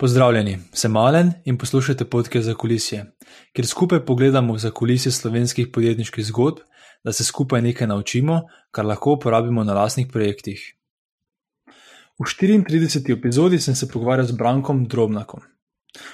[0.00, 3.02] Pozdravljeni, sem Malen in poslušate podke za kulisje,
[3.52, 6.62] kjer skupaj pogledamo za kulisje slovenskih podjetniških zgodb,
[7.04, 8.38] da se skupaj nekaj naučimo,
[8.70, 10.62] kar lahko uporabimo na lastnih projektih.
[12.18, 13.12] V 34.
[13.12, 15.40] epizodi sem se pogovarjal z Brankom Drobnakom.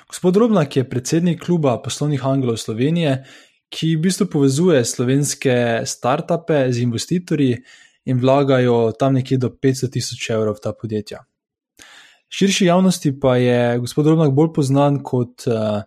[0.08, 3.22] Gospod Drobnak je predsednik kluba poslovnih angelov Slovenije,
[3.70, 7.62] ki v bistvu povezuje slovenske startupe z investitorji
[8.04, 11.22] in vlagajo tam nekje do 500 tisoč evrov v ta podjetja.
[12.28, 15.82] Širši javnosti pa je gospod Robnak bolj znan kot uh,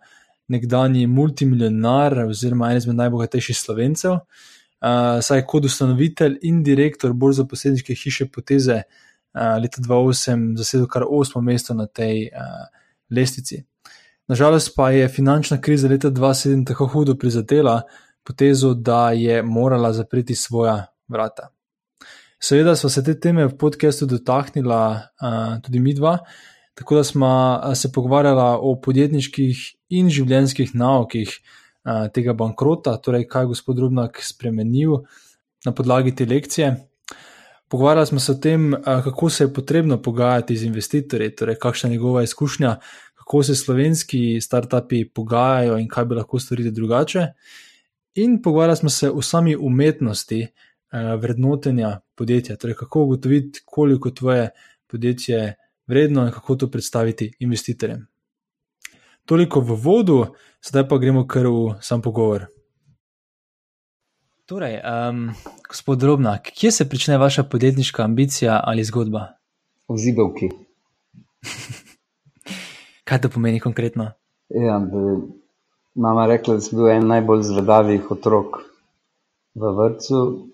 [0.48, 7.96] nekdani multimilionar oziroma eden izmed najbogatejših slovencev, uh, saj kot ustanovitelj in direktor bolj zaposledniške
[7.96, 12.66] hiše Poteze uh, leta 2008 zasedel kar osmo mesto na tej uh,
[13.10, 13.64] lestvici.
[14.30, 17.82] Nažalost pa je finančna kriza leta 2007 tako hudo prizadela
[18.24, 21.50] Potezo, da je morala zapreti svoja vrata.
[22.40, 26.18] Seveda smo se te teme v podkastu dotaknila uh, tudi mi dva,
[26.74, 27.32] tako da smo
[27.76, 34.22] se pogovarjali o podjetniških in življenjskih naukih uh, tega bankrota, torej kaj je gospod Rubnak
[34.24, 35.02] spremenil
[35.68, 36.70] na podlagi te lekcije.
[37.68, 41.90] Pogovarjali smo se o tem, uh, kako se je potrebno pogajati z investitorji, torej kakšna
[41.90, 42.78] je njegova izkušnja,
[43.20, 47.28] kako se slovenski startupi pogajajo in kaj bi lahko storili drugače.
[48.16, 54.50] In pogovarjali smo se o sami umetnosti, Eh, vrednotenja podjetja, torej kako ugotoviti, koliko tvoje
[54.88, 55.56] podjetje
[55.88, 58.08] vredno in kako to predstaviti investitorjem.
[59.26, 60.26] Toliko v vodu,
[60.66, 62.48] zdaj pa gremo kar v sam pogovor.
[64.46, 65.30] Torej, um,
[65.68, 69.28] gospod Drobnak, kje se začne vaša podjetniška ambicija ali zgodba?
[69.90, 70.50] V zibelki.
[73.08, 74.12] Kaj to pomeni konkretno?
[74.50, 74.82] Ja,
[75.96, 78.58] mama je rekla, da sem bil en najbolj zvedavih otrok
[79.54, 80.50] v vrtu,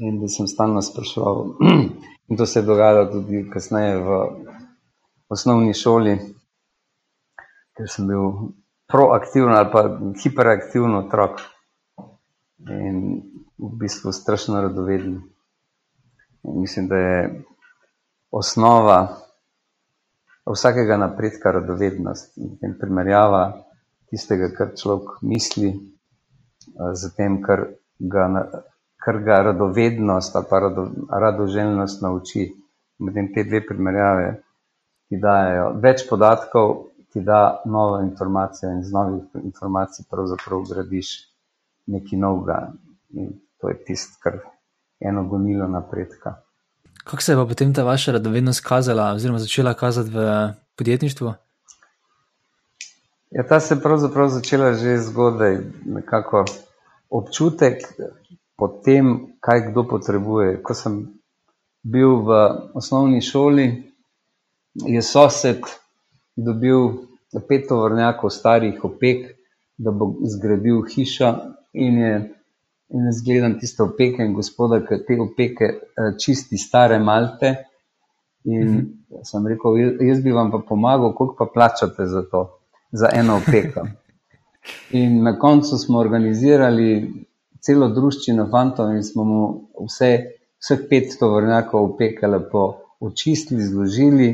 [0.00, 1.56] in da sem stalno spraševal.
[2.28, 4.18] In to se je dogajalo tudi kasneje v
[5.28, 6.14] osnovni šoli,
[7.76, 8.54] ker sem bil
[8.90, 9.82] proaktiven ali pa
[10.22, 11.42] hiperaktiven otrok
[12.70, 13.00] in
[13.58, 15.20] v bistvu strašno radoveden.
[16.44, 17.44] In mislim, da je
[18.30, 19.16] osnova
[20.46, 23.42] vsakega napredka radovednost in primerjava
[24.10, 25.74] tistega, kar človek misli,
[26.94, 27.66] z tem, kar
[27.98, 28.26] ga
[29.00, 32.50] kar ga radovednost ali pa rado, radoželjnost nauči.
[33.00, 34.42] Medtem te dve primerjave,
[35.08, 36.74] ki dajo več podatkov,
[37.12, 41.14] ki da nove informacije in z novih informacij pravzaprav gradiš
[41.88, 42.58] nekaj novega.
[43.16, 46.36] In to je tisto, kar je eno gonilo napredka.
[47.04, 51.32] Kako se je pa potem ta vaša radovednost kazala, oziroma začela kazati v podjetništvu?
[53.30, 56.44] Ja, ta se je pravzaprav začela že zgodaj, nekako
[57.10, 57.82] občutek,
[58.60, 60.60] po tem, kaj kdo potrebuje.
[60.62, 61.00] Ko sem
[61.82, 62.40] bil v
[62.76, 63.66] osnovni šoli,
[64.86, 65.64] je sosed
[66.36, 67.08] dobil
[67.48, 69.30] pet tovornjakov starih opek,
[69.80, 71.32] da bo zgradil hišo
[71.72, 72.14] in je.
[72.90, 77.52] In jaz gledam tiste opeke in gospoda, ki te opeke eh, čisti stare malte.
[78.44, 79.24] In mm -hmm.
[79.24, 79.78] sem rekel,
[80.08, 82.58] jaz bi vam pa pomagal, koliko pa plačate za to,
[82.92, 83.86] za eno opeko.
[85.00, 87.12] In na koncu smo organizirali
[87.64, 89.40] celo družščino fantov in smo mu
[89.86, 90.10] vse,
[90.60, 92.64] vseh pet tovornjakov opekali, po
[93.00, 94.30] očistili, zložili.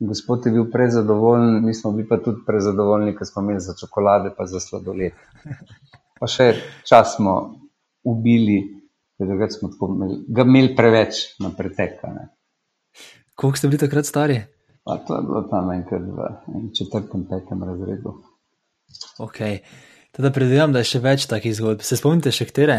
[0.00, 4.32] Gospod je bil prezadovoljen, mi smo bili pa tudi prezadovoljni, ker smo imeli za čokolade,
[4.36, 5.12] pa za sladoled.
[6.20, 6.54] Pa še
[6.88, 7.34] čas smo
[8.08, 8.62] ubili,
[9.20, 12.30] ker smo imeli, ga imeli preveč na pretekane.
[13.36, 14.40] Koliko ste bili takrat stari?
[14.84, 18.16] Pa to je bilo tam enkrat v četrtem, petem razredu.
[19.20, 19.60] Okay.
[20.16, 21.84] Teda predvidevam, da je še več takih zgodb.
[21.86, 22.78] Se spomnite še katere?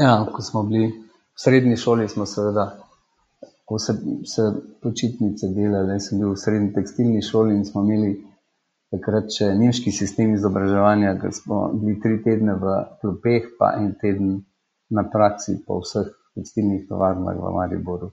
[0.00, 2.70] Ja, ko smo bili v srednji šoli, smo seveda,
[3.68, 3.94] ko se,
[4.28, 4.46] se
[4.84, 8.14] počitnice delali, sem bil v srednji tekstilni šoli in smo imeli
[8.92, 14.34] takrat še nemški sistem izobraževanja, ker smo bili tri tedne v klopeh, pa en teden
[14.92, 18.12] na praksi po vseh tekstilnih tovarnah v Mariboru.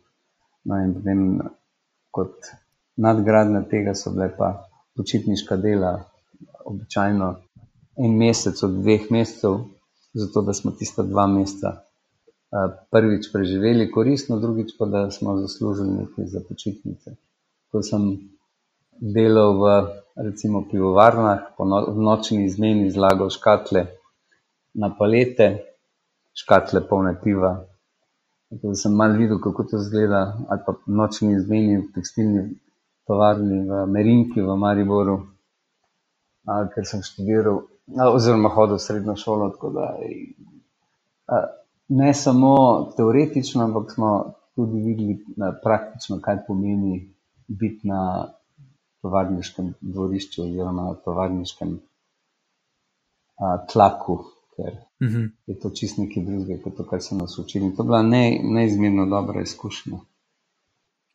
[0.67, 1.23] No in potem
[2.15, 2.51] kot
[2.99, 4.53] nadgradnja tega so bile pa
[4.99, 5.97] počitniška dela,
[6.67, 7.27] običajno
[7.99, 9.59] en mesec od dveh mesecev,
[10.13, 11.81] zato da smo tiste dva meseca
[12.91, 17.15] prvič preživeli koristno, drugič pa da smo zaslužili nekaj za počitnice.
[17.71, 18.07] Ko sem
[18.99, 19.65] delal v
[20.15, 23.85] recimo pivovarnah, no, nočni izmeni zlagal škatle
[24.73, 25.49] na palete,
[26.33, 27.65] škatle polne piva.
[28.49, 32.47] Tako da sem mal videl, kako to zgleda, ali pa nočni izmeni v tekstilni
[33.07, 35.19] tovarni v Merinki v Mariboru,
[36.49, 37.61] ali, ker sem študiral
[38.13, 39.49] oziroma hodil v srednjo šolo.
[39.73, 39.87] Da,
[41.89, 42.55] ne samo
[42.97, 45.17] teoretično, ampak smo tudi videli
[45.63, 47.13] praktično, kaj pomeni
[47.47, 48.27] biti na
[49.01, 51.79] tovarniškem dvorišču oziroma tovarniškem
[53.39, 54.17] a, tlaku,
[54.55, 55.17] ker uh mhm.
[55.17, 55.29] -huh.
[55.47, 57.75] je to čist nekaj drugega, kot to, kar so nas učili.
[57.75, 59.99] To je bila ne, neizmerno dobra izkušnja.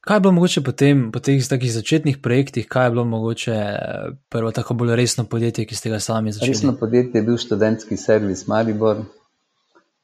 [0.05, 4.11] Kaj je bilo mogoče potem, po teh takih začetnih projektih, kaj je bilo mogoče eh,
[4.29, 6.53] prvo tako bolj resno podjetje, ki ste ga sami začeli?
[6.53, 9.01] Resno podjetje je bil študentski servis Maribor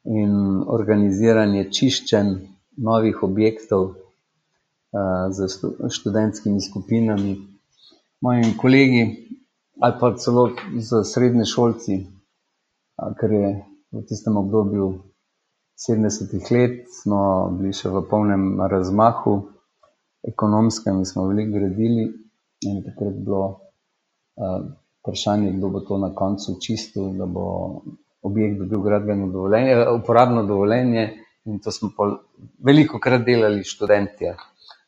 [0.04, 0.32] in
[0.66, 2.32] organiziranje čiščenj
[2.76, 5.50] novih objektov uh, z
[5.92, 7.36] študentskimi skupinami.
[8.20, 9.04] Moji kolegi
[9.80, 10.48] ali pa celo
[10.78, 13.54] z srednje šolci, uh, ker je
[13.92, 14.90] v tistem obdobju
[15.76, 19.59] 70-ih let, smo bili še v polnem razmahu
[20.28, 22.10] ekonomskem in smo veliko gradili.
[22.68, 24.66] In takrat je bilo uh,
[25.00, 27.44] vprašanje, kdo bo to na koncu čistil, da bo
[28.22, 31.08] objekt dobil gradbeno dovoljenje, uporabno dovoljenje.
[31.44, 31.90] In to smo
[32.64, 34.28] veliko krat delali študenti,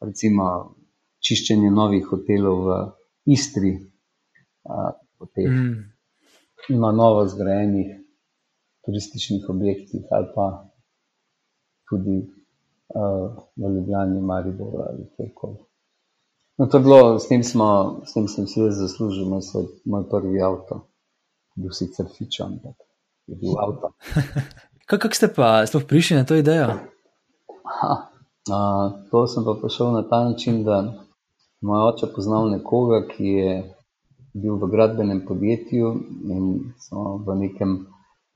[0.01, 0.75] recimo
[1.25, 2.77] čiščenje novih hotelov v
[3.33, 3.73] Istri,
[5.19, 6.79] po teh mm.
[6.93, 8.03] novo zgrajenih
[8.85, 10.47] turističnih objektih ali pa
[11.89, 12.17] tudi
[13.57, 15.57] v Ljubljani, Mariboru ali kjerkoli.
[16.59, 19.67] No, to je bilo, s tem, smo, s tem sem si jaz zaslužil moj, svoj,
[19.85, 20.83] moj prvi avto.
[21.57, 22.77] Bil sicer fičan, ampak
[23.27, 23.93] je bil avto.
[24.91, 26.77] Kako ste pa sploh prišli na to idejo?
[27.65, 27.93] Ha,
[28.53, 28.59] a,
[29.11, 30.83] to sem pa prišel na ta način, da
[31.61, 33.53] moj oče poznal nekoga, ki je
[34.35, 35.93] bil v gradbenem podjetju
[36.29, 36.45] in
[36.81, 37.87] smo v nekem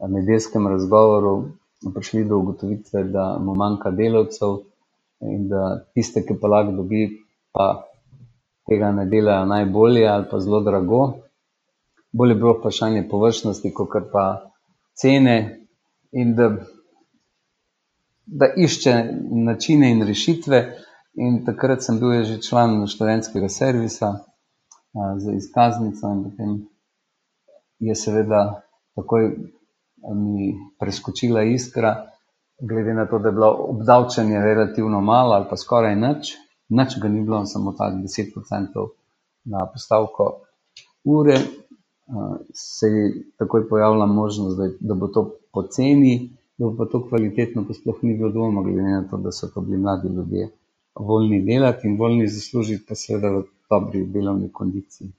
[0.01, 1.53] nedeljskem razgovoru
[1.95, 4.59] prišli do ugotovitve, da mu manjka delavcev
[5.21, 7.09] in da tiste, ki pa lahko dobi,
[7.53, 7.87] pa
[8.69, 11.03] tega ne delajo najbolje ali pa zelo drago.
[12.13, 14.51] Bolje je bilo vprašanje površnosti, kot pa
[14.95, 15.67] cene,
[16.13, 16.51] in da,
[18.27, 18.95] da išče
[19.31, 20.63] načine in rešitve.
[21.17, 26.51] In takrat sem bil že član študentskega servisa a, za izkaznico, in potem
[27.79, 28.63] je seveda
[28.97, 29.31] takoj
[30.15, 32.07] mi preskočila iskra,
[32.61, 36.35] glede na to, da je bilo obdavčenje relativno malo ali pa skoraj nič,
[36.69, 38.89] nič ga ni bilo, samo ta 10%
[39.45, 40.41] na postavko
[41.05, 41.39] ure,
[42.53, 47.65] se je takoj pojavila možnost, da, da bo to poceni, da bo pa to kvalitetno,
[47.69, 50.49] pa sploh ni bilo dvoma, glede na to, da so to bili mladi ljudje
[50.95, 55.13] voljni delati in voljni zaslužiti, pa seveda v dobri delovni kondiciji.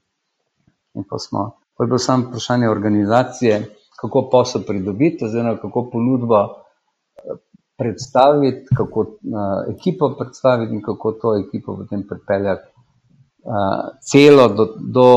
[0.94, 3.65] In pa smo, pa je bilo samo vprašanje organizacije,
[4.01, 7.38] kako posel pridobiti, oziroma kako ponudbo eh,
[7.77, 15.09] predstaviti, kako uh, ekipo predstaviti in kako to ekipo potem pripeljati uh, celo do, do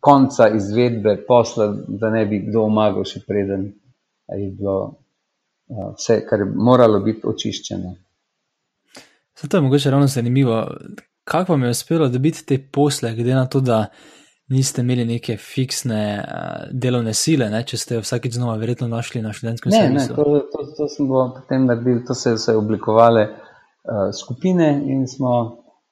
[0.00, 3.72] konca izvedbe posla, da ne bi kdo omagal še preden
[4.36, 7.94] je bilo uh, vse, kar je moralo biti očiščeno.
[9.40, 10.66] Zato je mogoče ravno zanimivo,
[11.24, 13.86] kako vam je uspelo dobiti te posle, glede na to, da
[14.48, 17.62] niste imeli neke fiksne uh, delovne sile, ne?
[17.66, 20.12] če ste jo vsakeč znova verjetno našli na študentskem servisu.
[20.12, 25.34] Ne, to, to, to smo potem naredili, to se so oblikovale uh, skupine in smo,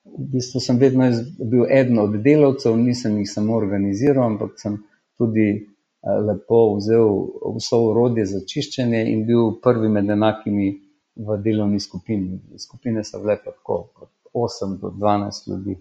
[0.06, 4.81] v bistvu sem vedno bil eden od delavcev, nisem jih samo organiziral, ampak sem
[5.20, 7.12] tudi uh, lepo vzel
[7.59, 10.73] vso urodje za čiščenje in bil prvi med enakimi
[11.17, 12.41] v delovni skupini.
[12.61, 14.09] Skupine so bile pa tako, od
[14.49, 15.76] 8 do 12 ljudi.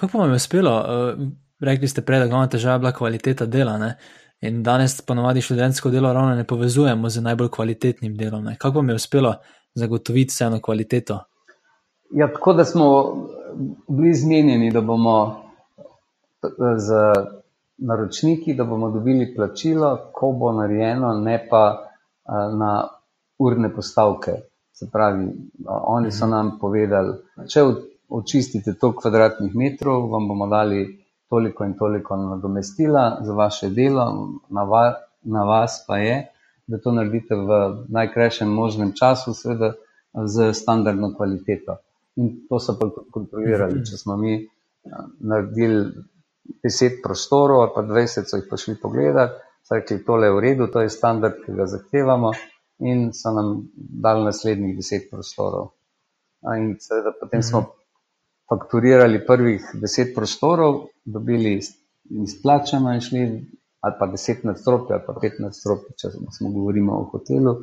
[0.00, 0.76] Kako vam je uspelo?
[0.76, 1.28] Uh,
[1.60, 3.78] rekli ste prej, da glavna težava je bila kvaliteta dela.
[3.78, 3.96] Ne?
[4.40, 8.44] In danes ponovadi študentsko delo ravno ne povezujemo z najbolj kvalitetnim delom.
[8.44, 8.56] Ne?
[8.58, 9.34] Kako vam je uspelo
[9.74, 11.20] zagotoviti vseeno kvaliteto?
[12.10, 13.14] Ja, tako da smo
[13.88, 15.42] bili zmenjeni, da bomo
[16.76, 16.92] z
[17.78, 21.90] naročniki, da bomo dobili plačilo, ko bo narejeno, ne pa
[22.58, 22.88] na
[23.38, 24.32] urne postavke.
[24.72, 25.26] Se pravi,
[25.66, 26.34] oni so mhm.
[26.34, 27.14] nam povedali,
[27.48, 27.62] če
[28.08, 34.62] očistite toliko kvadratnih metrov, vam bomo dali toliko in toliko nadomestila za vaše delo, na,
[34.62, 36.26] va, na vas pa je,
[36.66, 37.58] da to naredite v
[37.88, 39.72] najkrajšem možnem času, seveda
[40.24, 41.76] z standardno kvaliteto.
[42.16, 43.84] In to so pa kontrolirali.
[43.84, 44.38] Če smo mi
[45.20, 45.92] naredili
[46.64, 50.40] 10 prostorov, ali pa 20, so jih pa šli pogledati, so rekli, tole je v
[50.40, 52.32] redu, to je standard, ki ga zahtevamo,
[52.86, 55.72] in so nam dali naslednjih 10 prostorov.
[56.56, 57.64] In seveda potem smo
[58.48, 61.60] fakturirali prvih deset prostorov, dobili
[62.10, 63.20] izplačano in šli,
[63.80, 67.56] ali pa deset nadstropja, ali pa pet nadstropja, če smo govorili o hotelu,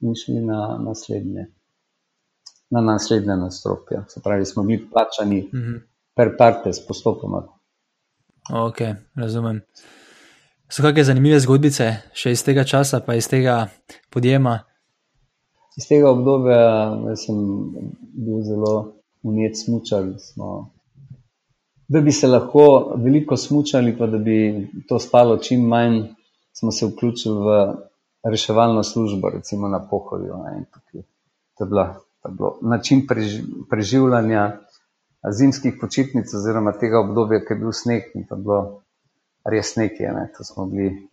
[0.00, 1.46] in šli na naslednje.
[2.70, 4.04] Na naslednje nadstropje.
[4.08, 5.80] Se pravi, smo bili plačani mm -hmm.
[6.16, 7.46] per partes, postopoma.
[8.54, 8.78] Ok,
[9.14, 9.60] razumem.
[10.68, 13.68] So kakšne zanimive zgodbice še iz tega časa, pa iz tega
[14.10, 14.58] podjema?
[15.78, 17.36] Iz tega obdobja sem
[18.12, 20.70] bil zelo umet smučar, smo
[21.88, 26.02] da bi se lahko veliko smučali, pa da bi to stalo čim manj,
[26.52, 27.74] smo se vključili v
[28.30, 30.34] reševalno službo, recimo na pohodju.
[31.58, 34.56] To je bila, to je bilo način preži, preživljanja
[35.38, 38.82] zimskih počitnic, oziroma tega obdobja, ki je bil sneg in to je bilo
[39.44, 40.12] res nekaj.
[40.14, 40.28] Ne?
[40.36, 41.08] To smo bili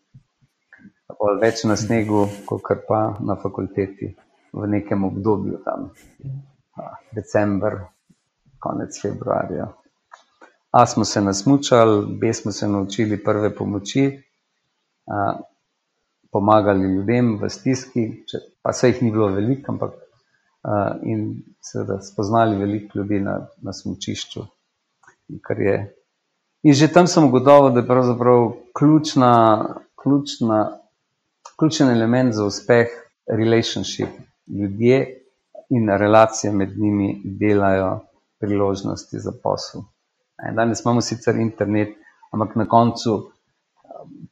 [1.42, 4.16] več na snegu, kot pa na fakulteti
[4.54, 5.90] v nekem obdobju, tam
[7.16, 7.80] decembr,
[8.66, 9.68] konec februarja.
[10.72, 14.08] A smo se nasmučali, B smo se naučili prve pomoči,
[15.08, 15.38] a,
[16.32, 21.30] pomagali ljudem v stiski, če, pa se jih ni bilo veliko, ampak a, in
[21.64, 24.44] seveda spoznali veliko ljudi na, na smučišču.
[26.66, 29.32] In že tam sem ugotovil, da je pravzaprav ključna,
[30.02, 30.60] ključna,
[31.60, 32.92] ključen element za uspeh
[33.28, 34.10] relationship.
[34.48, 35.00] Ljudje
[35.70, 38.00] in relacije med njimi delajo
[38.46, 39.82] priložnosti za posel.
[40.56, 41.96] Danes imamo sicer internet,
[42.32, 43.30] ampak na koncu um,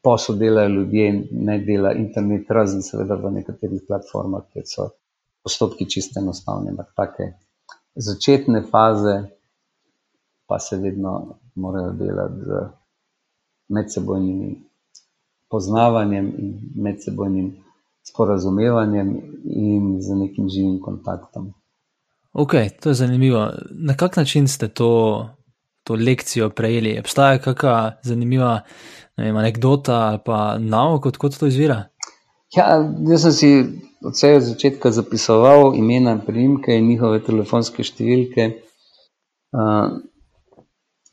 [0.04, 4.90] posel delajo ljudje in ne dela internet, razen seveda v nekaterih platformah, kjer so
[5.44, 6.72] postopki čiste enostavne.
[6.72, 7.32] Ampak take
[7.96, 9.16] začetne faze
[10.48, 12.68] pa se vedno morajo delati z
[13.70, 14.56] medsebojnim
[15.50, 17.64] poznavanjem in medsebojnim
[18.04, 19.10] sporazumevanjem
[19.46, 21.54] in z nekim živim kontaktom.
[22.34, 23.48] Ok, to je zanimivo.
[23.72, 24.90] Na kak način ste to
[25.84, 27.00] to lekcijo prejeli?
[27.00, 28.62] Obstaja kakšna zanimiva
[29.18, 31.84] ne vem, anekdota ali pa nauk, odkot to izvira?
[32.56, 33.52] Ja, jaz sem si
[34.04, 38.50] od vsega začetka zapisoval imena, primke in njihove telefonske številke.
[39.54, 40.02] Uh,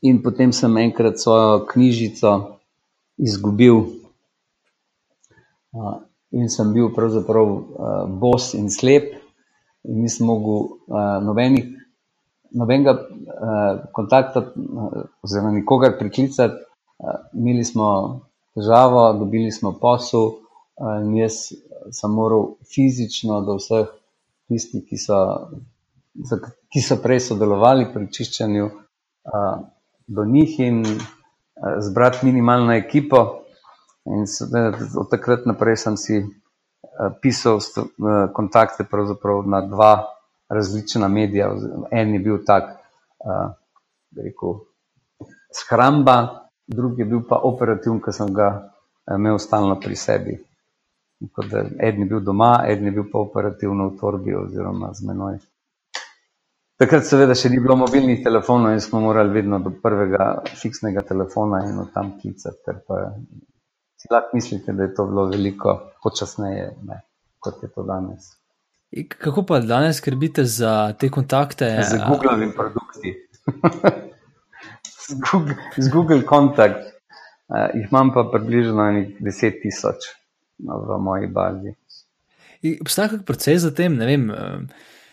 [0.01, 2.33] in potem sem enkrat svojo knjižico
[3.21, 3.83] izgubil.
[5.71, 5.97] Uh,
[6.31, 9.13] in sem bil pravzaprav uh, bos in slep,
[9.87, 11.69] in nisem mogel uh, nobenih
[12.51, 16.55] nobenega uh, kontakta, uh, oziroma nikogar priklicati.
[16.99, 17.87] Uh, imeli smo
[18.55, 21.51] težavo, dobili smo posel, uh, in jaz
[21.91, 23.87] sem moral fizično do vseh
[24.51, 25.17] tistih, ki so,
[26.71, 29.63] ki so prej sodelovali pri čiščenju, uh,
[30.07, 33.25] do njih in uh, zbrati minimalno ekipo.
[34.05, 34.25] In
[34.97, 36.23] od takrat naprej sem si
[37.21, 38.85] pisal uh, kontakte
[39.45, 40.05] na dva
[40.49, 41.51] različna medija.
[41.91, 42.63] En je bil tak,
[43.25, 43.53] uh,
[44.17, 44.59] rekel,
[45.53, 48.71] shramba, drugi je bil pa operativn, ki sem ga
[49.15, 50.37] imel stalno pri sebi.
[51.79, 55.39] En je bil doma, en je bil pa operativno v torbi oziroma z menoj.
[56.81, 61.59] Takrat seveda še ni bilo mobilnih telefonov in smo morali vedno do prvega fiksnega telefona
[61.69, 63.03] in od tam klicati, ker pa
[64.01, 67.01] si lahko mislite, da je to bilo veliko počasneje, ne,
[67.39, 68.31] kot je to danes.
[69.17, 71.69] Kako pa danes skrbite za te kontakte?
[71.89, 73.13] Z Google in produkti.
[75.77, 76.87] z Google kontakt.
[77.51, 78.83] Uh, jih imam pa približno
[79.19, 80.07] 10 tisoč
[80.57, 81.75] no, v moji bazi.
[82.81, 83.95] Obstaja kakšen proces za tem?
[83.99, 84.25] Ne vem.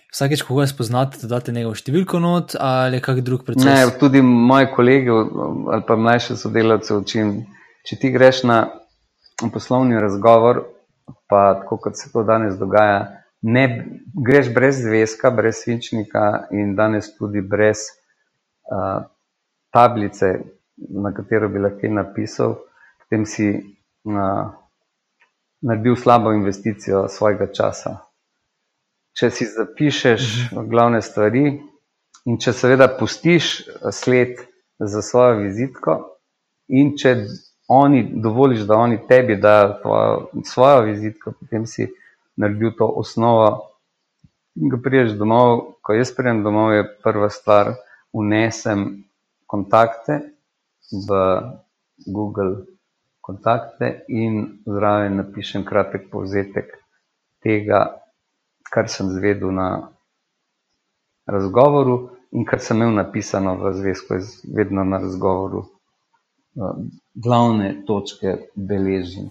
[0.09, 3.66] Vsakeč, ko ga spoznate, dodate njegov številko not ali kak drug proces?
[3.66, 7.35] Ne, tudi moji kolegi ali pa mlajše sodelavce učim.
[7.88, 8.59] Če ti greš na
[9.52, 10.61] poslovni razgovor,
[11.28, 12.99] pa tako kot se to danes dogaja,
[13.42, 13.64] ne
[14.26, 17.87] greš brez zvezka, brez svinčnika in danes tudi brez
[18.68, 19.07] uh,
[19.73, 20.35] tablice,
[20.76, 22.59] na katero bi lahko napisal,
[23.00, 24.52] potem si uh,
[25.64, 27.97] naredil slabo investicijo svojega časa.
[29.16, 30.68] Če si zapišeš mhm.
[30.71, 31.47] glavne stvari
[32.28, 33.62] in če seveda pustiš
[33.97, 34.37] sled
[34.78, 35.97] za svojo vizitko
[36.68, 37.16] in če
[37.68, 39.75] oni dovoliš, da oni tebi dajo
[40.44, 41.88] svojo vizitko, potem si
[42.37, 43.48] naredil to osnovo.
[44.56, 47.75] In ko priješ domov, ko jaz prijem domov, je prva stvar,
[48.12, 49.04] unesem
[49.46, 50.20] kontakte
[50.90, 51.20] v
[52.06, 52.64] Google
[53.28, 56.70] kontakte in zraven napišem kratek povzetek
[57.44, 57.80] tega,
[58.72, 59.68] kar sem zvedel na
[61.28, 61.98] razgovoru
[62.32, 64.16] in kar sem imel napisano v zvezku,
[64.56, 65.66] vedno na razgovoru.
[67.15, 69.31] Glavne točke beležim.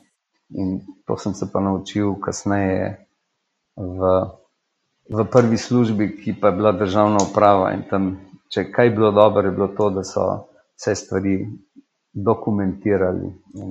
[0.50, 3.08] In to sem se pa naučil kasneje
[3.76, 4.00] v,
[5.12, 7.74] v prvi službi, ki pa je bila državna uprava.
[7.76, 8.16] In tam,
[8.50, 10.24] če kaj bilo dobro, je bilo to, da so
[10.78, 11.36] vse stvari
[12.14, 13.28] dokumentirali.
[13.60, 13.70] In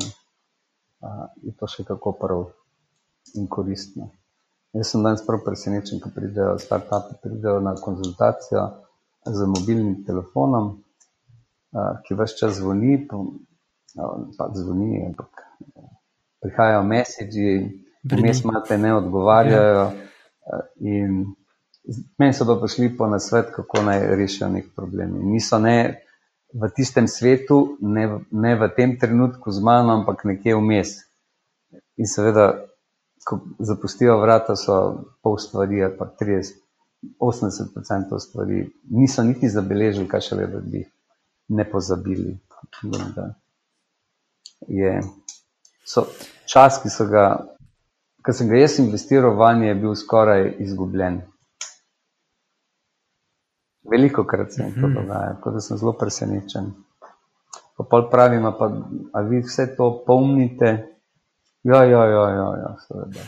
[1.00, 2.46] a, je to še kako prav
[3.34, 4.10] in koristno.
[4.76, 8.66] Jaz sem danes prav presenečen, ko pridejo start-upi, pridejo na konzultacijo
[9.24, 10.76] z mobilnim telefonom,
[12.06, 12.98] ki vse čas zvoni,
[14.38, 15.44] pa, zvoni, ampak
[16.40, 17.48] prihajajo mesiči,
[18.12, 19.74] vmes imate ne odgovarjajo.
[20.46, 20.60] Ja.
[20.80, 21.24] In
[22.18, 25.16] meni so pa prišli po nasvet, kako naj rešijo nek problem.
[25.20, 26.02] In niso ne
[26.54, 30.96] v tistem svetu, ne, ne v tem trenutku z mano, ampak nekje vmes.
[31.98, 32.52] In seveda,
[33.26, 34.76] ko zapustijo vrata, so
[35.22, 36.54] pol stvari, pa 30,
[37.20, 40.84] 80% stvari, niso niti zabeležili, kaj še le, da bi
[41.48, 42.38] ne pozabili.
[43.14, 43.34] Da
[44.68, 45.00] je,
[45.84, 46.06] so
[46.46, 47.26] čas, ki so ga,
[48.24, 51.20] ki sem ga jaz investiral v njej, je bil skoraj izgubljen.
[53.90, 54.94] Veliko krat se mi to mhm.
[54.94, 56.72] dogaja, tako da sem zelo presenečen.
[57.76, 58.70] Pa pol pravim, pa
[59.12, 60.72] a vi vse to pomnite?
[61.62, 63.22] Ja, ja, ja, ja, ja seveda,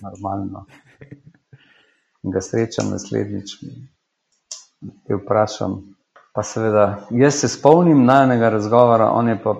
[0.00, 0.66] normalno.
[2.22, 3.56] In ga srečam naslednjič,
[5.06, 5.91] te vprašam.
[6.32, 9.56] Pa seveda, jaz se spomnim najnega razgovora, on, pa,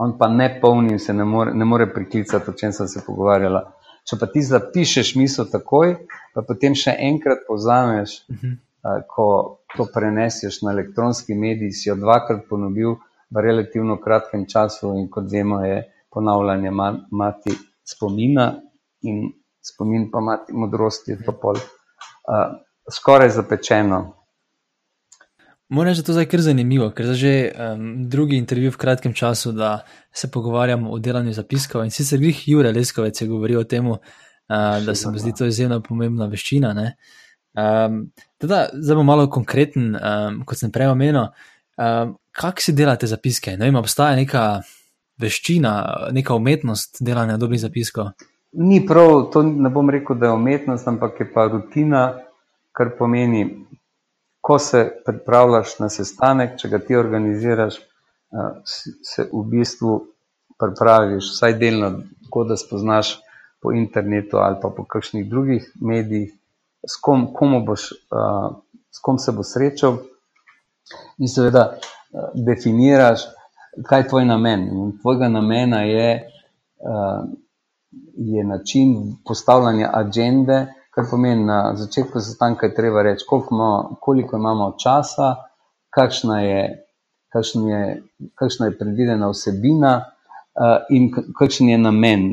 [0.00, 3.66] on pa ne polnim, se ne more, ne more priklicati, o čem sem se pogovarjala.
[4.08, 5.98] Če pa ti zapišeš misel takoj,
[6.34, 8.36] pa potem še enkrat povzameš, uh.
[8.36, 8.58] -huh
[9.06, 12.96] ko to preneseš na elektronski medij, si jo dvakrat ponovil
[13.30, 16.70] v relativno kratkem času, in kot vemo, je ponavljanje
[17.10, 17.54] mati
[17.84, 18.54] spomina
[19.02, 19.30] in
[19.62, 22.56] spomin pa mati modrosti, to pol uh,
[22.90, 24.19] skoraj zapečeno.
[25.70, 28.76] Moram reči, da je to zdaj kar zanimivo, ker je že um, drugi intervju v
[28.76, 31.84] kratkem času, da se pogovarjamo o delanju zapiskov.
[31.84, 33.98] In sicer jih Jure Leskovec je govoril o tem, uh,
[34.86, 36.74] da se mu zdi to izjemno pomembna veščina.
[37.54, 41.30] Um, teda, zdaj bom malo konkreten, um, kot sem prej omenil.
[41.78, 43.56] Um, Kako si delate zapiske?
[43.58, 44.44] Ne vem, obstaja neka
[45.20, 45.72] veščina,
[46.14, 48.12] neka umetnost delanja dobrih zapiskov?
[48.58, 52.04] Ni prav, to ne bom rekel, da je umetnost, ampak je pa rutina,
[52.74, 53.44] kar pomeni,
[54.40, 57.80] ko se pripravljaš na sestanek, če ga ti organiziraš,
[59.04, 59.96] se v bistvu
[60.60, 61.90] pripraviš, vsaj delno,
[62.24, 63.18] tako da spoznaš
[63.60, 66.30] po internetu ali pa po kakšnih drugih medijih
[66.86, 67.26] s kom,
[67.66, 68.56] boš, uh,
[68.90, 69.98] s kom se bo srečal,
[71.18, 73.26] in seveda uh, definiraš,
[73.86, 74.60] kaj je tvoj namen.
[74.60, 76.30] In tvojega namena je,
[78.16, 78.94] je način
[79.26, 85.34] postavljanja agende, kar pomeni na začetku sestanka, je treba reči, koliko, ima, koliko imamo časa,
[85.90, 86.86] kakšna je.
[87.30, 88.02] Kakšna je,
[88.34, 89.92] kakšna je predvidena vsebina,
[90.58, 92.24] uh, in kakšen je namen.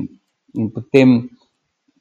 [0.57, 1.29] In potem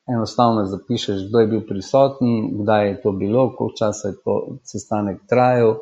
[0.08, 5.26] enostavno zapišeš, kdo je bil prisoten, kdaj je to bilo, koliko časa je to sestanek
[5.28, 5.76] trajal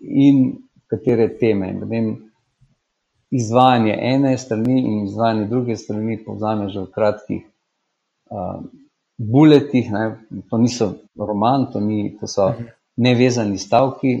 [0.00, 0.58] in
[0.90, 1.72] katere teme.
[1.88, 2.12] Vem,
[3.30, 7.42] izvajanje ene strani in izvajanje druge strani povzameš v kratkih
[8.30, 8.60] uh,
[9.22, 9.90] buletih.
[9.92, 10.04] Ne?
[10.50, 12.52] To niso roman, to, ni, to so
[12.96, 14.16] nevezani stavki.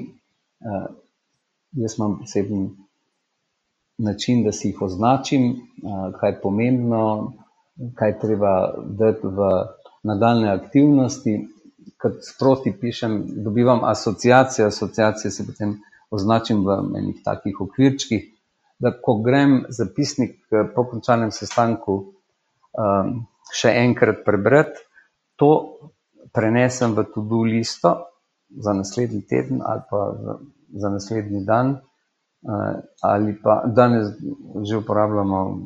[0.62, 0.88] Uh,
[1.72, 2.70] jaz imam poseben
[3.98, 5.48] način, da si jih označim,
[5.82, 7.32] uh, kaj je pomembno
[7.94, 9.48] kaj treba dati v
[10.02, 11.48] nadaljne aktivnosti.
[12.02, 15.76] Ker sproti pišem, dobivam asociacije, asociacije se potem
[16.10, 18.24] označim v enih takih okvirčkih,
[18.78, 21.94] da ko grem zapisnik eh, po končanem sestanku
[22.74, 23.12] um,
[23.54, 24.82] še enkrat prebrati,
[25.42, 25.50] to
[26.30, 28.06] prenesem v to-do listo
[28.46, 30.14] za naslednji teden ali pa
[30.70, 31.82] za naslednji dan.
[32.42, 34.18] Uh, ali pa danes
[34.62, 35.58] že uporabljamo,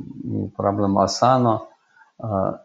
[0.52, 1.60] uporabljamo Asano,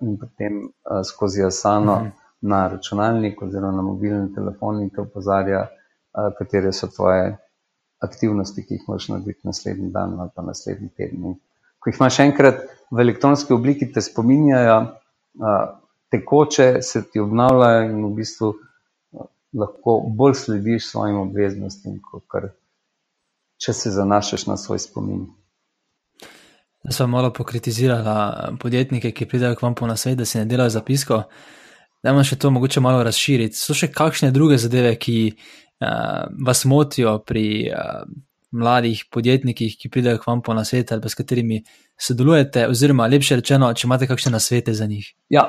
[0.01, 0.71] in potem
[1.03, 2.09] skozi Asano mhm.
[2.41, 5.67] na računalnik oziroma na mobilni telefon in te opozarja,
[6.37, 7.37] katere so tvoje
[8.03, 11.35] aktivnosti, ki jih moraš narediti naslednji dan ali pa naslednji teden.
[11.79, 14.79] Ko jih imaš enkrat v elektronski obliki, te spominjajo,
[16.11, 18.53] tekoče se ti obnavljajo in v bistvu
[19.53, 22.23] lahko bolj slediš svojim obveznostim, kot
[23.61, 25.25] če se zanašaš na svoj spomin.
[26.83, 30.73] Da smo malo pokritizirali podjetnike, ki pridejo k vam po nasvet, da si ne delajo
[30.73, 31.23] zapisko.
[32.01, 33.57] Da imamo še to mogoče malo razširiti.
[33.57, 38.01] So še kakšne druge zadeve, ki uh, vas motijo pri uh,
[38.51, 41.61] mladih podjetnikih, ki pridejo k vam po nasvet ali s katerimi
[42.01, 45.13] sodelujete, oziroma lepše rečeno, če imate kakšne nasvete za njih?
[45.29, 45.45] Ja.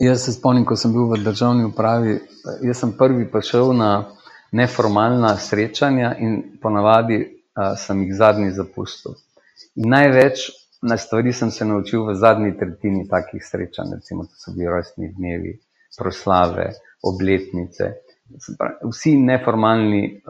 [0.00, 2.14] Jaz se spomnim, ko sem bil v državni upravi,
[2.64, 3.90] jaz sem prvi prišel na
[4.56, 7.18] neformalna srečanja in ponavadi
[7.76, 9.18] sem jih zadnji zapustil.
[9.76, 10.46] In največ
[10.82, 15.12] na stvari sem se naučil v zadnji tretjini takih srečanj, recimo, da so bili rojstni
[15.18, 15.58] dnevi,
[15.98, 16.70] proslave,
[17.04, 17.92] obletnice.
[18.88, 20.22] Vsi neformalni,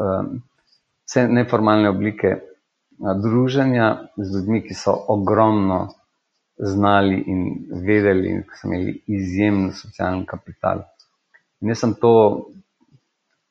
[1.07, 2.35] vse neformalne oblike
[2.99, 5.85] druženja z ljudmi, ki so ogromno
[6.63, 10.83] znali in vedeli, in ki so imeli izjemen socialni kapital.
[11.61, 12.13] In jaz sem to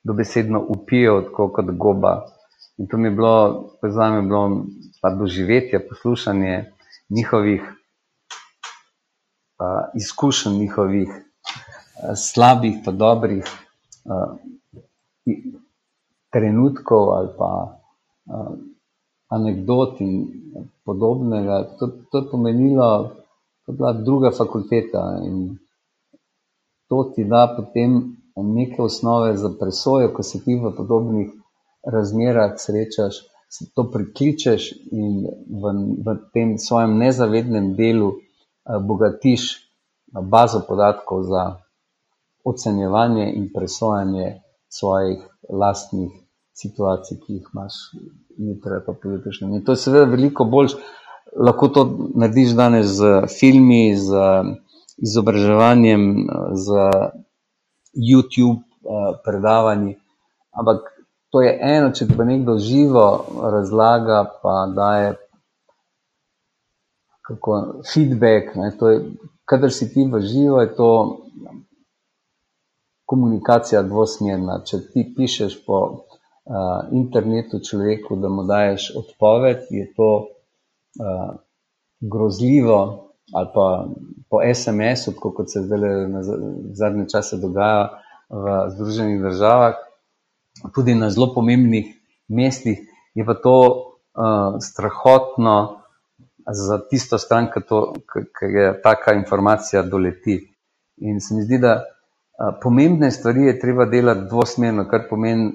[0.04, 2.14] dobesedno upijal, kot goba.
[2.78, 4.66] In to mi je bilo, za me bilo
[5.02, 6.72] pa doživetje, poslušanje
[7.10, 7.70] njihovih uh,
[9.96, 13.44] izkušenj, njihovih uh, slabih, pa dobrih.
[14.06, 14.38] Uh,
[16.30, 17.52] trenutkov ali pa
[18.30, 18.54] uh,
[19.30, 20.14] anegdot in
[20.86, 21.64] podobnega.
[21.80, 22.90] To, to je pomenilo,
[23.68, 25.58] da je bila druga fakulteta in
[26.90, 31.30] to ti da potem neke osnove za presojo, ko se ti v podobnih
[31.84, 33.16] razmerah srečaš,
[33.50, 35.26] se to prikličeš in
[35.62, 35.74] v,
[36.06, 41.56] v tem svojem nezavednem delu uh, bogatiš uh, bazo podatkov za
[42.46, 46.12] ocenjevanje in presojanje svojih lastnih
[46.54, 47.74] situacij, ki jih imaš
[48.40, 49.54] jutra, pa pojutrišnjem.
[49.54, 50.76] In to je seveda veliko bolj,
[51.36, 54.24] lahko to narediš danes z filmi, z
[54.98, 56.06] izobraževanjem,
[56.54, 56.90] z
[57.96, 59.96] YouTube uh, predavanji,
[60.52, 60.90] ampak
[61.30, 63.06] to je eno, če ti pa nekdo živo
[63.54, 65.16] razlaga, pa daje
[67.30, 69.02] kako, feedback, ne, to je,
[69.46, 70.90] kadar si ti v živo, je to
[73.06, 74.60] komunikacija dvosmerna.
[74.66, 76.06] Če ti pišeš po
[76.50, 80.10] uh, internetu človeku, da mu daješ odpoved, je to
[81.00, 81.36] uh,
[82.02, 83.88] grozljivo, ali pa
[84.30, 86.24] po SMS-u, kot se zdaj na
[86.74, 89.76] zadnje čase dogaja v Združenih državah,
[90.76, 91.94] tudi na zelo pomembnih
[92.28, 92.80] mestih,
[93.14, 95.80] je pa to uh, strahotno
[96.52, 100.50] za tisto stran, ki je taka informacija doleti.
[100.98, 101.86] In se mi zdi, da
[102.62, 105.52] pomembne stvari je treba delati dvosmerno, kar pomeni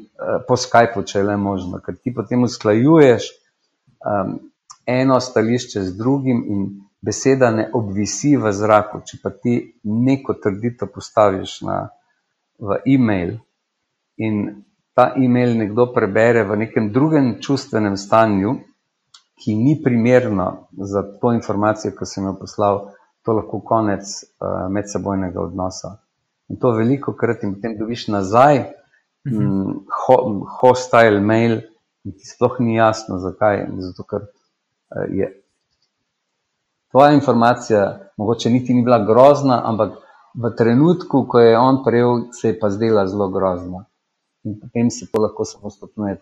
[0.49, 3.29] po Skypu, če je le možno, ker ti potem usklajuješ
[4.05, 4.35] um,
[4.87, 6.67] eno stališče z drugim in
[7.01, 9.01] beseda ne obvisi v zraku.
[9.05, 11.79] Če pa ti neko trditev postaviš na,
[12.61, 13.39] v e-mail
[14.17, 14.45] in
[14.95, 18.55] ta e-mail nekdo prebere v nekem drugem čustvenem stanju,
[19.41, 22.85] ki ni primerno za to informacijo, ki sem jo poslal,
[23.27, 25.97] to lahko konec uh, medsebojnega odnosa.
[26.49, 28.59] In to veliko krat in potem dobiš nazaj,
[29.25, 29.79] mm -hmm.
[30.07, 30.17] ho,
[30.61, 31.61] hostile mail,
[32.05, 33.67] in ti sploh ni jasno, zakaj.
[33.79, 35.45] Zato, ker uh, je
[36.91, 39.93] tvoja informacija, mogoče niti ni bila grozna, ampak
[40.35, 43.85] v trenutku, ko je on prejel, se je pa zdela zelo grozna.
[44.45, 46.21] In potem se to lahko samo stopnjuje.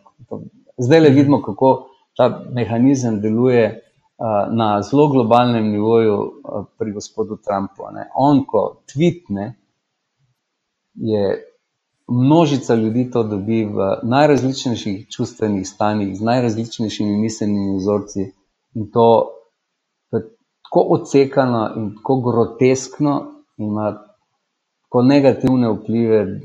[0.78, 7.36] Zdaj le vidimo, kako ta mehanizem deluje uh, na zelo globalnem nivoju uh, pri gospodu
[7.36, 7.90] Trumpu.
[7.92, 8.08] Ne.
[8.14, 9.54] On, ko tvitne,
[10.94, 11.44] je
[12.08, 18.32] množica ljudi to dobi v najrazličnejših čustvenih stanjih, z najrazličnejšimi miselnimi vzorci
[18.74, 19.06] in to
[20.10, 23.92] tako odsekano in tako groteskno, ima
[24.82, 26.40] tako negativne vplive,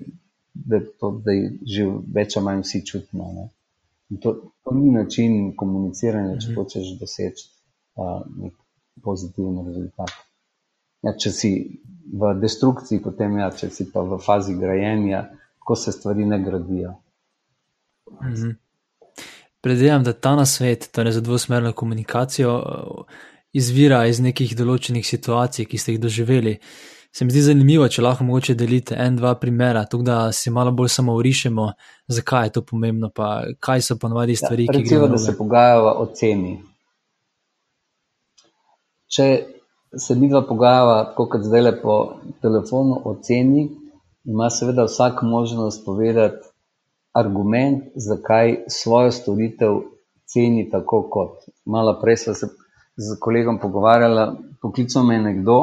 [0.53, 1.31] da to da
[1.65, 3.49] že več ali manj vsi čutimo.
[4.21, 4.33] To,
[4.63, 6.55] to ni način komuniciranja, če mhm.
[6.55, 7.49] hočeš doseči
[7.95, 8.53] uh, nek
[9.03, 10.26] pozitiven rezultat.
[11.05, 11.51] Ja, če si
[12.07, 15.27] v destrukciji, potem ja, če si pa v fazi grajenja,
[15.60, 16.95] ko se stvari ne gradijo.
[18.23, 18.55] Mhm.
[19.62, 22.51] Predvidevam, da ta nasvet, torej za dvosmerno komunikacijo,
[23.57, 26.53] izvira iz nekih določenih situacij, ki ste jih doživeli.
[27.12, 30.71] Se mi zdi zanimivo, če lahko mogoče delite en, dva primera, tako da si malo
[30.75, 31.65] bolj samo urišemo,
[32.13, 35.12] zakaj je to pomembno, pa kaj so ponovadi ja, stvari, ja, recimo, ki jih.
[35.15, 36.53] Da se pogajava o ceni.
[39.07, 39.27] Če
[39.97, 41.95] se mi dva pogajava, tako kot zdaj le po
[42.41, 43.69] telefonu o ceni,
[44.25, 46.47] ima seveda vsak možnost povedati
[47.13, 49.79] argument, zakaj svojo storitev
[50.25, 51.47] ceni tako kot.
[51.65, 52.47] Malo prej sem se
[52.97, 55.57] z kolegom pogovarjala, poklical me je nekdo,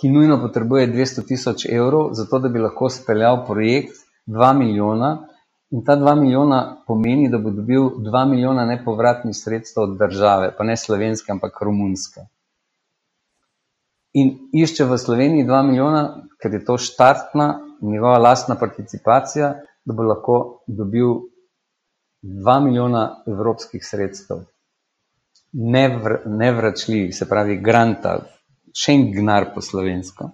[0.00, 5.28] ki nujno potrebuje 200 tisoč evrov, zato da bi lahko speljal projekt 2 milijona.
[5.70, 10.64] In ta 2 milijona pomeni, da bo dobil 2 milijona nepovratnih sredstev od države, pa
[10.64, 12.28] ne slovenske, ampak romunske
[14.12, 16.02] in išče v Sloveniji 2 milijona,
[16.40, 17.48] ker je to štartna,
[17.82, 21.14] njegova lastna participacija, da bo lahko dobil
[22.22, 24.44] 2 milijona evropskih sredstev.
[25.52, 28.18] Nevr, nevračljivih, se pravi, granta,
[28.74, 30.30] še en gnar po slovensko.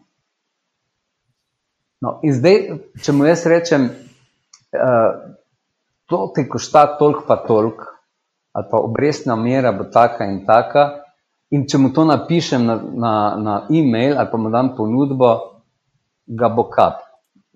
[2.03, 2.59] No, in zdaj,
[3.05, 3.87] če mu jaz rečem,
[4.75, 5.37] uh,
[6.11, 7.87] to ti košta toliko, pa toliko,
[8.53, 11.04] ali pa obrestna mera bo taka in taka,
[11.55, 15.31] In če mu to napišem na, na, na e-mail ali pa mu dam ponudbo,
[16.27, 17.03] ga bo kap.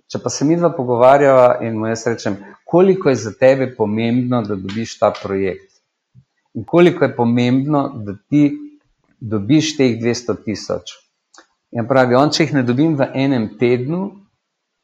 [0.09, 4.43] Če pa se mi dva pogovarjava in mu jaz rečem, koliko je za tebe pomembno,
[4.47, 5.81] da dobiš ta projekt.
[6.55, 8.53] In koliko je pomembno, da ti
[9.21, 10.95] dobiš teh 200 tisoč.
[11.77, 14.07] In pravi, on, če jih ne dobim v enem tednu,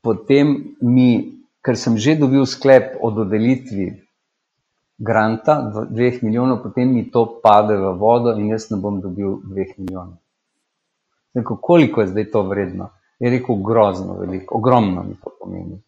[0.05, 0.53] potem
[0.85, 1.11] mi,
[1.65, 4.04] ker sem že dobil sklep o dodelitvi
[4.99, 9.75] granta, dveh milijonov, potem mi to pade v vodo in jaz ne bom dobil dveh
[9.79, 10.19] milijonov.
[11.35, 12.91] Rekel, koliko je zdaj to vredno?
[13.19, 15.81] Je rekel, grozno, veliko, ogromno mi to pomeni.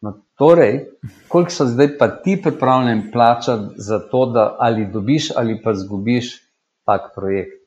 [0.00, 0.86] No, torej,
[1.28, 6.38] koliko so zdaj pa ti pripravljeni plačati za to, da ali dobiš ali pa zgubiš
[6.84, 7.58] tak projekt.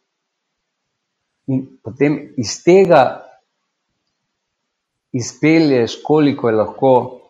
[1.48, 3.22] In potem iz tega
[5.12, 7.21] izpelješ, koliko je lahko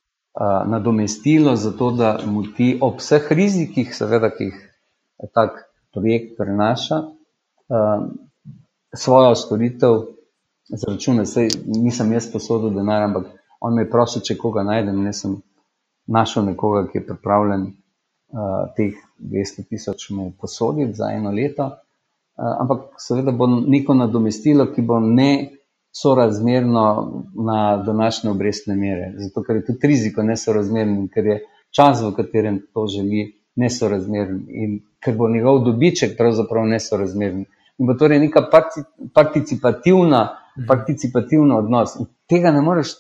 [0.68, 4.60] nadomestilo za to, da mu ti ob vseh rizikih, seveda, ki jih
[5.34, 5.58] tak
[5.94, 7.02] projekt prenaša,
[8.96, 10.00] svojo storitev
[10.72, 11.26] zračuna.
[11.26, 13.28] Sej nisem jaz posodil denar, ampak
[13.62, 15.04] on me je prosil, če koga najdem.
[15.06, 15.38] Jaz sem
[16.08, 17.68] našel nekoga, ki je pripravljen
[18.78, 21.70] teh 200 tisoč mu posoditi za eno leto.
[22.36, 25.52] Ampak seveda bo neko nadomestilo, ki bo ne
[25.92, 29.14] sorazmerno na današnje obrestne mere.
[29.18, 31.38] Zato, ker je tudi riziko nesorazmeren, ker je
[31.76, 37.46] čas, v katerem to želi, nesorazmeren in ker bo njegov dobiček pravzaprav nesorazmeren.
[37.78, 38.46] In bo torej neka
[39.14, 40.24] participativna,
[40.58, 40.68] mhm.
[40.68, 41.96] participativna odnos.
[42.00, 42.96] In tega ne moreš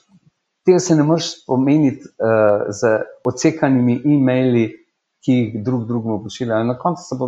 [0.66, 4.66] tega se ne moreš spomeniti uh, z odsekanimi e-maili,
[5.26, 6.64] ki jih drug drugemu pošiljajo.
[6.64, 7.28] Na koncu so, bo,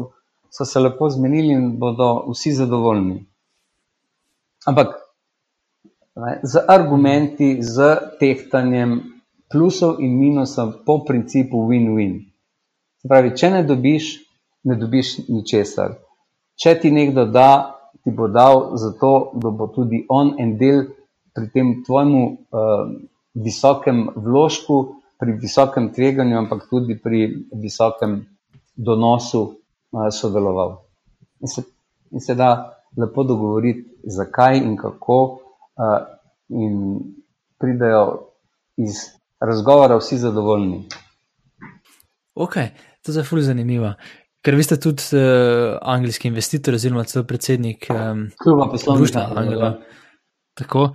[0.50, 3.26] so se lepo zmenili in bodo vsi zadovoljni.
[4.66, 4.96] Ampak
[6.44, 9.02] z argumenti, z tehtanjem
[9.50, 12.22] plusov in minusov po principu win-win.
[13.04, 14.06] Pravi, če ne dobiš,
[14.70, 15.98] ne dobiš ničesar.
[16.56, 20.86] Če ti nekdo da, ti bo dal zato, da bo tudi on en del
[21.34, 22.94] pri tem tvojemu uh,
[23.34, 28.26] visokem vložku, pri visokem tveganju, ampak tudi pri visokem
[28.76, 29.64] donosu
[30.12, 30.84] sodeloval.
[31.42, 31.64] In se,
[32.12, 35.43] in se da lepo dogovoriti, zakaj in kako,
[36.50, 37.00] in
[37.60, 38.30] pridajo
[38.78, 38.96] iz
[39.40, 40.86] razgovora vsi zadovoljni.
[42.36, 42.54] Ok,
[43.02, 43.94] to je zelo zanimivo.
[44.44, 49.78] Ker vi ste tudi uh, angliški investitor, oziroma celo predsednik um, kluba poslovnih Anglija.
[50.54, 50.90] Tako.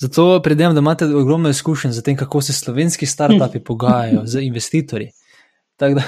[0.00, 5.10] Zato predvidevam, da imate ogromno izkušenj z tem, kako se slovenski startupi pogajajo z investitorji.
[5.76, 6.02] Tako da,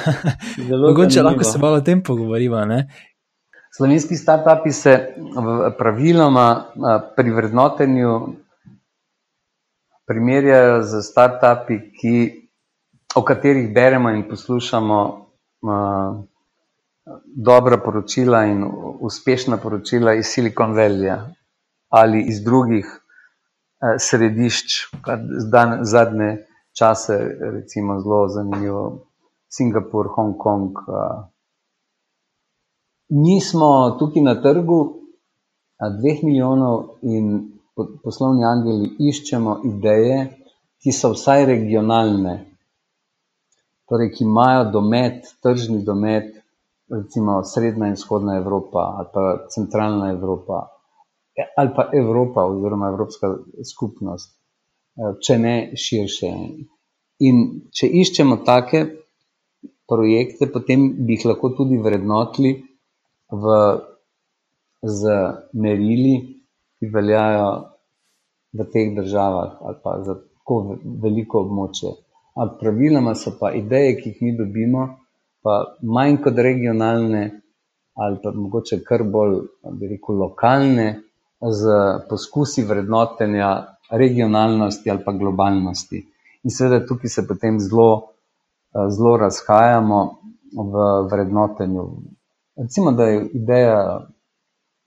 [0.86, 2.64] mogoče lahko se malo o tem pogovorimo.
[2.64, 2.88] Ne?
[3.76, 5.14] Slovenski startupi se
[5.78, 6.64] praviloma
[7.16, 8.12] pri vrednotenju
[10.06, 12.16] primerjajo z startupi, ki,
[13.16, 16.24] o katerih beremo in poslušamo uh,
[17.36, 18.64] dobra poročila in
[19.00, 21.16] uspešna poročila iz Silicon Valley
[21.88, 23.00] ali iz drugih
[23.84, 25.18] Eh, središč, kar
[25.82, 26.46] zadnje
[26.78, 27.16] čase,
[27.52, 28.84] recimo, zelo zanimivo,
[29.50, 30.78] Singapur, Hongkong.
[30.88, 31.33] Eh.
[33.10, 34.78] Mi smo tukaj na trgu
[36.00, 37.50] dveh milijonov in
[38.04, 40.18] poslovni angeli iščemo ideje,
[40.82, 42.34] ki so vsaj regionalne,
[43.88, 46.30] torej ki imajo domet, tržni domet,
[46.92, 49.22] recimo Srednja in Vzhodna Evropa ali pa
[49.54, 50.66] Centralna Evropa
[51.56, 53.34] ali pa Evropa oziroma Evropska
[53.74, 54.36] skupnost,
[54.96, 56.30] eh, če ne širše.
[57.20, 57.40] In
[57.74, 58.84] če iščemo take
[59.88, 62.54] projekte, potem bi jih lahko tudi vrednotili
[63.42, 63.56] v,
[64.82, 65.16] z
[65.52, 66.14] merili,
[66.78, 67.50] ki veljajo
[68.54, 71.94] v teh državah ali pa za tako veliko območje.
[72.34, 74.86] Ampak praviloma so pa ideje, ki jih mi dobimo,
[75.42, 77.24] pa manj kot regionalne
[77.94, 79.36] ali pa mogoče kar bolj,
[79.78, 80.86] bi rekel, lokalne
[81.38, 81.76] z
[82.10, 83.50] poskusi vrednotenja
[83.90, 86.02] regionalnosti ali pa globalnosti.
[86.44, 88.10] In seveda tukaj se potem zelo,
[88.74, 90.00] eh, zelo razhajamo
[90.54, 91.84] v vrednotenju.
[92.56, 94.06] Recimo, da je ideja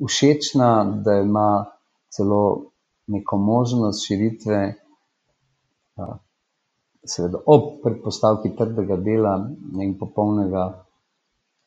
[0.08, 1.66] všečna, da ima
[2.10, 2.72] celo
[3.08, 4.74] neko možnost širitve,
[7.08, 9.50] seveda ob predpostavki trdega dela
[9.82, 10.84] in popolnega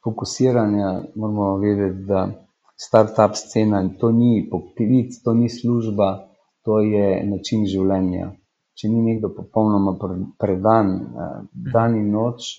[0.04, 2.28] fokusiranja, moramo vedeti, da
[2.76, 6.28] start-up scena to ni poklic, to ni služba,
[6.64, 8.32] to je način življenja.
[8.74, 9.96] Če ni nekdo popolnoma
[10.40, 10.92] predan,
[11.52, 12.54] dan in noč,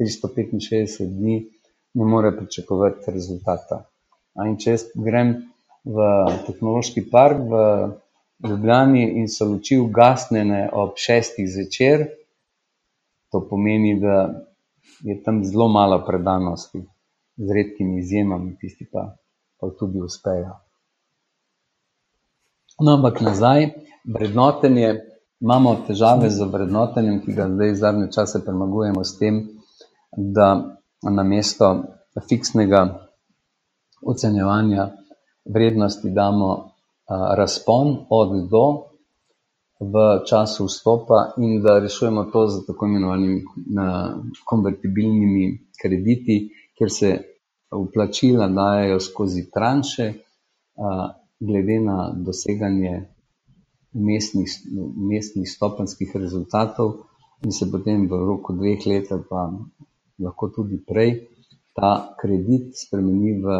[0.00, 1.36] 365 eh, dni,
[1.94, 3.82] ne more pričakovati rezultata.
[4.46, 5.32] In če grem
[5.84, 6.10] v
[6.46, 7.62] tehnološki park v
[8.48, 12.04] Ljubljani in so luči ugasnjene ob šestih zvečer,
[13.32, 14.44] to pomeni, da
[15.02, 16.84] je tam zelo malo predanosti,
[17.36, 19.08] z redkimi izjemami, tisti pa
[19.60, 20.54] pa tudi uspejo.
[22.80, 23.70] No, ampak nazaj,
[24.06, 25.00] vrednotenje,
[25.40, 29.40] imamo težave z vrednotenjem, ki ga zdaj zadnje čase premagujemo s tem,
[30.16, 31.84] da na mesto
[32.28, 33.08] fiksnega
[34.02, 34.90] ocenjevanja
[35.44, 36.70] vrednosti damo
[37.36, 38.88] razpon od do
[39.80, 43.42] v času vstopa in da rešujemo to z tako imenovanimi
[44.44, 47.10] konvertibilnimi krediti, ker se
[47.70, 50.12] vplačila dajo skozi tranše,
[51.40, 53.06] glede na doseganje
[53.92, 54.50] mestnih,
[54.96, 57.04] mestnih stopenskih rezultatov.
[57.44, 59.52] in se potem v roku dveh let, pa
[60.18, 61.28] lahko tudi prej,
[61.74, 63.58] ta kredit spremeni v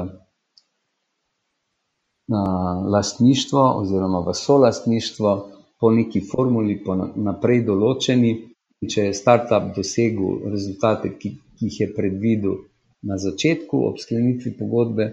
[2.91, 8.35] lastništvo oziroma v solastništvo po neki formuli, po naprej določeni.
[8.79, 12.61] Če je startup dosegel rezultate, ki, ki jih je predvidel
[13.03, 15.09] na začetku, ob sklenitvi pogodbe,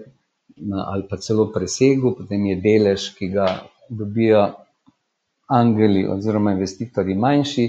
[0.58, 3.48] na, ali pa celo presegel, potem je delež, ki ga
[3.90, 4.44] dobijo
[5.50, 7.66] angeli oziroma investitorji manjši.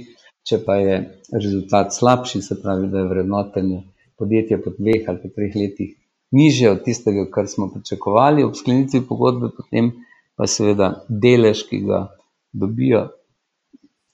[0.47, 0.97] Če pa je
[1.35, 3.83] rezultat slabši, se pravi, da je vrednotenje
[4.19, 5.97] podjetja po dveh ali po treh letih
[6.31, 9.93] nižje od tistega, kar smo pričakovali ob sklenitvi pogodbe, potem
[10.37, 12.07] pa seveda delež, ki ga
[12.53, 13.09] dobijo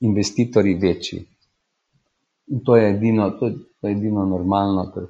[0.00, 1.24] investitorji, večji.
[2.52, 5.08] In to je edino, to je, to je edino normalno, ker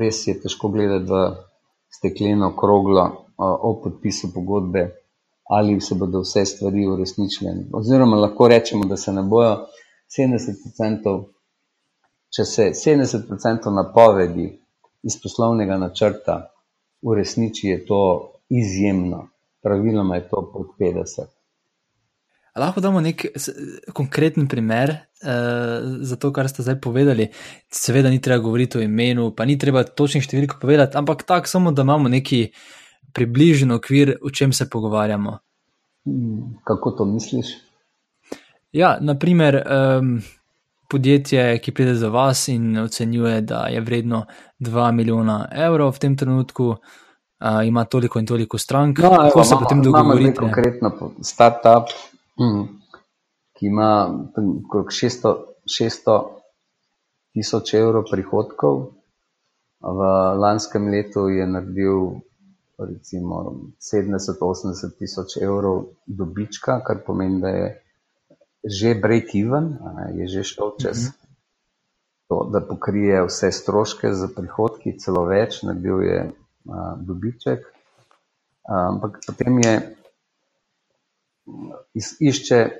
[0.00, 1.20] res je težko gledati v
[1.90, 3.06] stekleno kroglo
[3.36, 4.88] o podpisu pogodbe,
[5.50, 7.54] ali se bodo vse stvari uresničile.
[7.72, 9.56] Oziroma, lahko rečemo, da se ne bojo
[10.18, 11.16] 70%,
[12.34, 14.48] če se 70% napovedi
[15.02, 16.40] iz poslovnega načrta
[17.02, 18.00] uresniči, je to
[18.48, 19.28] izjemno,
[19.62, 21.30] praviloma je to pod 50.
[22.56, 23.24] Lahko damo nek
[23.94, 27.28] konkreten primer uh, za to, kar ste zdaj povedali.
[27.70, 31.72] Seveda, ni treba govoriti o imenu, pa ni treba točnih številk povedati, ampak tako, samo
[31.72, 32.48] da imamo neki
[33.14, 35.38] približen okvir, o čem se pogovarjamo.
[36.04, 37.54] Hmm, kako to misliš?
[38.72, 39.62] Ja, naprimer,
[39.98, 40.20] um,
[40.90, 44.24] podjetje, ki pride za vas in ocenjuje, da je vredno
[44.58, 46.64] 2 milijona evrov v tem trenutku.
[47.40, 50.40] Uh, ima toliko in toliko strank, no, kako se potem dogovorite?
[50.40, 51.90] Konkretno, startup,
[52.40, 52.64] Mm.
[53.58, 54.08] ki ima
[54.66, 55.34] okrog 600,
[55.66, 56.20] 600
[57.32, 58.78] tisoč evrov prihodkov.
[59.80, 60.00] V
[60.40, 62.20] lanskem letu je naredil
[62.78, 67.68] recimo 70-80 tisoč evrov dobička, kar pomeni, da je
[68.64, 69.78] že break-even,
[70.14, 71.26] je že šel čez mm -hmm.
[72.28, 76.32] to, da pokrije vse stroške za prihodki, celo več, naredil je
[76.68, 77.60] a, dobiček.
[78.68, 79.96] A, ampak potem je
[82.20, 82.70] išče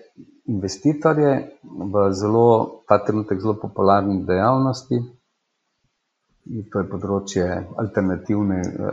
[0.46, 5.02] investitorje v zelo, ta trenutek zelo popularni dejavnosti.
[6.50, 7.46] In to je področje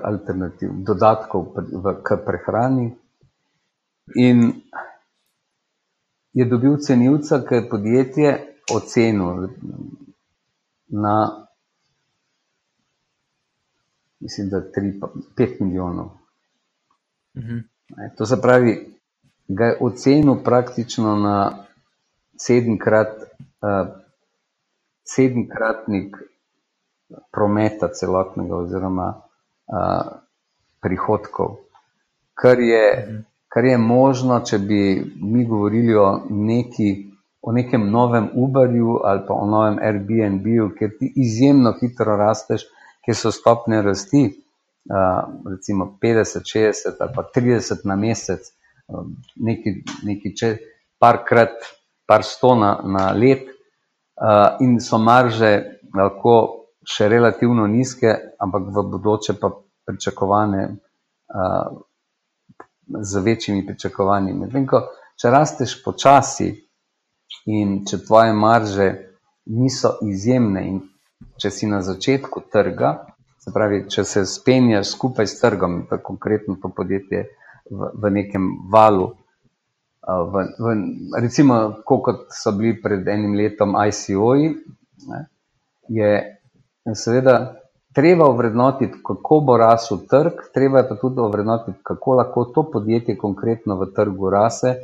[0.03, 2.91] alternativ, dodatkov v, k prehrani.
[4.15, 4.61] In
[6.37, 8.31] je dobil cenilca, ki je podjetje
[8.73, 9.47] ocenil
[10.87, 11.45] na,
[14.19, 14.61] mislim, da
[15.37, 16.09] 3-5 milijonov.
[17.37, 17.57] Mhm.
[18.17, 18.95] To se pravi,
[19.47, 21.65] ga je ocenil praktično na
[22.37, 23.87] sedemkrat, uh,
[25.03, 26.17] sedemkratnik
[27.31, 30.11] prometa celotnega oziroma uh,
[30.81, 31.57] prihodkov,
[32.33, 32.85] kar je,
[33.57, 34.81] kar je možno, če bi
[35.17, 36.91] mi govorili o, neki,
[37.41, 42.67] o nekem novem Uberju ali pa o novem Airbnb-u, ker ti izjemno hitro rasteš,
[43.01, 48.45] ker so stopne rasti, uh, recimo 50, 60 ali pa 30 na mesec,
[48.87, 49.73] Um, nekaj,
[50.07, 50.49] nekaj če
[51.01, 51.55] parkrat,
[52.07, 53.49] par sto na, na let,
[54.15, 55.49] uh, in so marže
[55.91, 56.35] lahko
[56.87, 59.49] še relativno nizke, ampak v bodoče pa
[59.87, 61.81] pričakovane uh,
[62.87, 64.33] z večjimi pričakovanji.
[64.33, 64.81] Medtem ko
[65.17, 66.51] če rasteš počasi
[67.49, 68.87] in če tvoje marže
[69.45, 70.81] niso izjemne in
[71.41, 72.91] če si na začetku trga,
[73.41, 77.23] se pravi, če se spenjaš skupaj s trgom, pa konkretno to podjetje
[77.71, 79.13] v, v nekem valu.
[80.07, 80.73] V, v,
[81.19, 84.53] recimo, kot so bili pred enim letom ICO-ji,
[85.91, 86.11] je
[86.95, 87.37] seveda
[87.97, 93.17] treba ovrednotiti, kako bo rasel trg, treba je pa tudi ovrednotiti, kako lahko to podjetje
[93.17, 94.75] konkretno v trgu rase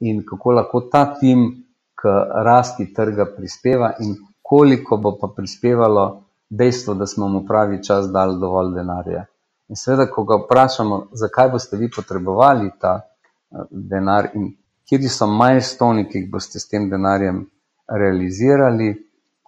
[0.00, 2.12] in kako lahko ta tim k
[2.44, 8.38] rasti trga prispeva in koliko bo pa prispevalo dejstvo, da smo mu pravi čas dali
[8.40, 9.24] dovolj denarja.
[9.68, 14.52] In seveda, ko ga vprašamo, zakaj boste vi potrebovali ta uh, denar in
[14.86, 17.42] kje so majstoni, ki jih boste s tem denarjem
[17.88, 18.94] realizirali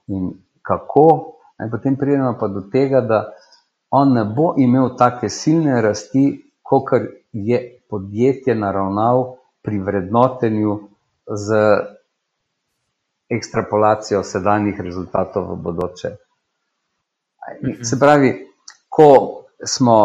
[0.06, 0.32] in
[0.62, 3.32] kako, in potem pridemo pa do tega, da
[3.90, 6.90] on ne bo imel take silne rasti, kot
[7.32, 10.78] je podjetje naravnal pri vrednotenju
[11.30, 11.60] z
[13.30, 16.10] ekstrapolacijo sedanjih rezultatov v bodoče.
[17.82, 18.34] Se pravi,
[18.88, 19.08] ko
[19.66, 19.96] smo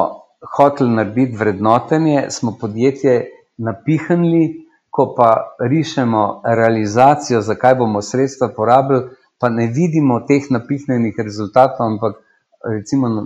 [0.57, 3.25] hoteli narediti vrednotenje, smo podjetje
[3.57, 9.09] napihnili, ko pa rišemo realizacijo, zakaj bomo sredstva porabili,
[9.39, 12.19] pa ne vidimo teh napihnenih rezultatov, ampak
[12.63, 13.23] recimo na,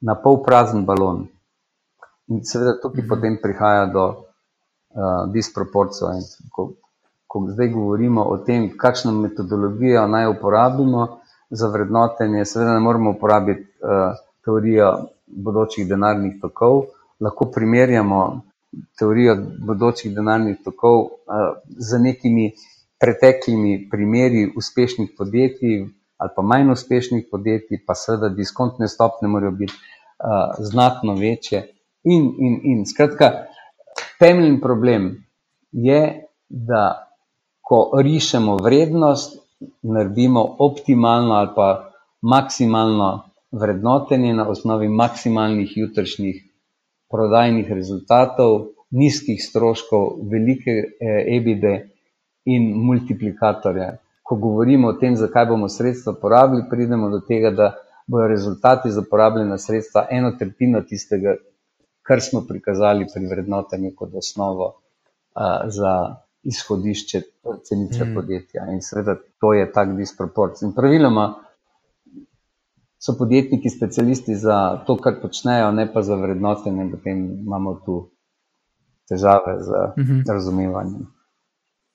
[0.00, 1.28] na pol prazen balon.
[2.28, 3.08] In seveda tukaj mhm.
[3.08, 6.26] potem prihaja do uh, disproporcija in
[7.28, 11.20] ko zdaj govorimo o tem, kakšno metodologijo naj uporabimo
[11.50, 14.92] za vrednotenje, seveda ne moramo uporabiti uh, teorijo
[15.26, 16.84] bodočih denarnih tokov,
[17.20, 18.40] lahko primerjamo
[18.98, 21.08] teorijo bodočih denarnih tokov uh,
[21.78, 22.52] z nekimi
[22.98, 25.86] preteklimi primeri uspešnih podjetij
[26.18, 31.62] ali pa manj uspešnih podjetij, pa seveda diskontne stopne morajo biti uh, znatno večje.
[32.04, 33.30] In, in, in skratka,
[34.18, 35.12] temeljni problem
[35.72, 36.82] je, da
[37.62, 39.38] ko rišemo vrednost,
[39.82, 41.90] naredimo optimalno ali pa
[42.22, 46.42] maksimalno vrednotenje na osnovi maksimalnih jutrišnjih
[47.10, 51.90] prodajnih rezultatov, nizkih stroškov, velike eh, ebide
[52.54, 53.88] in multiplikatorje.
[54.22, 57.68] Ko govorimo o tem, zakaj bomo sredstva porabili, pridemo do tega, da
[58.06, 61.34] bodo rezultati za porabljena sredstva eno tretjino tistega,
[62.02, 64.72] kar smo prikazali pri vrednotenju kot osnovo
[65.34, 67.20] a, za izhodišče
[67.64, 68.14] cenice mm.
[68.14, 68.66] podjetja.
[68.72, 70.62] In seveda to je tak disproporc.
[70.62, 71.34] In praviloma
[72.98, 78.08] so podjetniki specialisti za to, kar počnejo, ne pa za vrednotenje, potem imamo tu
[79.08, 80.32] težave z mm -hmm.
[80.32, 81.06] razumevanjem.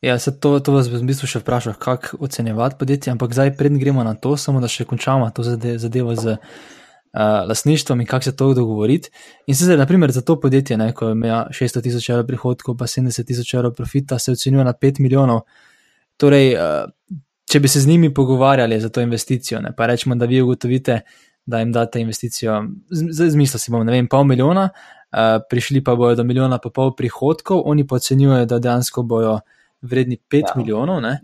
[0.03, 3.77] Ja, se to, to vas v bistvu še vprašal, kako ocenjevati podjetje, ampak zdaj, predn
[3.79, 8.33] gremo na to, samo da še končamo to zadevo z uh, lasništvom in kako se
[8.35, 9.13] to dogovoriti.
[9.47, 12.89] In se zdaj, naprimer, za to podjetje, ne, ko ima 600 tisoč evrov prihodkov, pa
[12.91, 15.45] 70 tisoč evrov profita, se ocenjuje na 5 milijonov.
[16.19, 20.27] Torej, uh, če bi se z njimi pogovarjali za to investicijo, ne, pa rečemo, da
[20.27, 20.99] vi ugotovite,
[21.47, 22.59] da jim date investicijo,
[22.91, 26.91] zmisla si bom, ne vem, pol milijona, uh, prišli pa bojo do milijona pa pol
[26.91, 29.39] prihodkov, oni pa ocenjujejo, da dejansko bojo
[29.83, 30.53] vredni 5 ja.
[30.55, 31.17] milijonov, ne,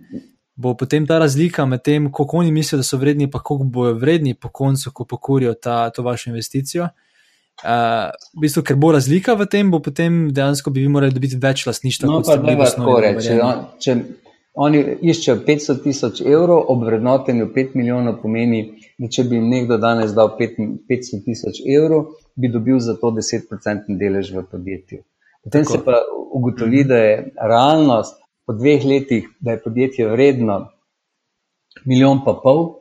[0.59, 3.93] bo potem ta razlika med tem, koliko oni mislijo, da so vredni, pa koliko bojo
[3.93, 6.89] vredni po koncu, ko pokorijo ta, to vašo investicijo.
[7.59, 8.07] Uh,
[8.37, 11.65] v bistvu, ker bo razlika v tem, bo potem dejansko bi vi morali dobiti več
[11.67, 12.07] lasništva.
[12.07, 13.35] No, pa ne vas tako reči.
[13.83, 13.95] Če
[14.59, 18.61] oni iščejo 500 tisoč evrov, obvrednotenju 5 milijonov pomeni,
[18.99, 23.99] da če bi jim nekdo danes dal 500 tisoč evrov, bi dobil za to 10%
[23.99, 25.03] delež v podjetju.
[25.43, 25.71] Potem tako.
[25.71, 25.99] se pa
[26.35, 30.71] ugotovi, da je realnost po dveh letih, da je podjetje vredno
[31.85, 32.79] milijon pa pol,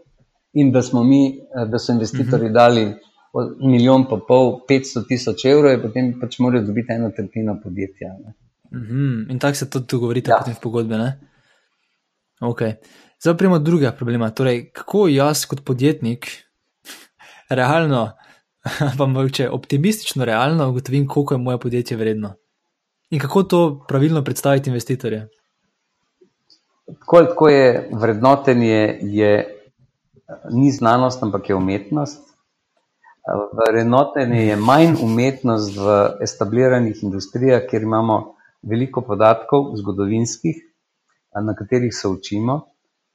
[0.56, 2.54] in da smo mi, eh, da so investitorji mhm.
[2.54, 2.84] dali
[3.60, 8.14] milijon pa pol, 500 tisoč evrov, je potem pač morajo dobiti eno tretjino podjetja.
[8.16, 8.96] Uh mhm.
[8.96, 9.30] -huh.
[9.30, 10.38] In tako se to dogovorite ja.
[10.38, 10.94] potem v pogodbi.
[12.40, 12.74] Okay.
[13.20, 14.30] Zdaj pa imamo druga problema.
[14.30, 16.26] Torej, kako jaz kot podjetnik
[17.60, 18.12] realno,
[18.98, 22.34] pa mogoče optimistično realno ugotovim, koliko je moje podjetje vredno.
[23.10, 25.28] In kako to pravilno predstaviti investitorje?
[26.89, 29.61] Tako, tako je vrednotenje, je,
[30.51, 32.28] ni znanost, ampak je umetnost.
[33.53, 40.57] Vrednotenje je manj umetnost v establiranih industrijah, kjer imamo veliko podatkov, zgodovinskih,
[41.45, 42.61] na katerih se učimo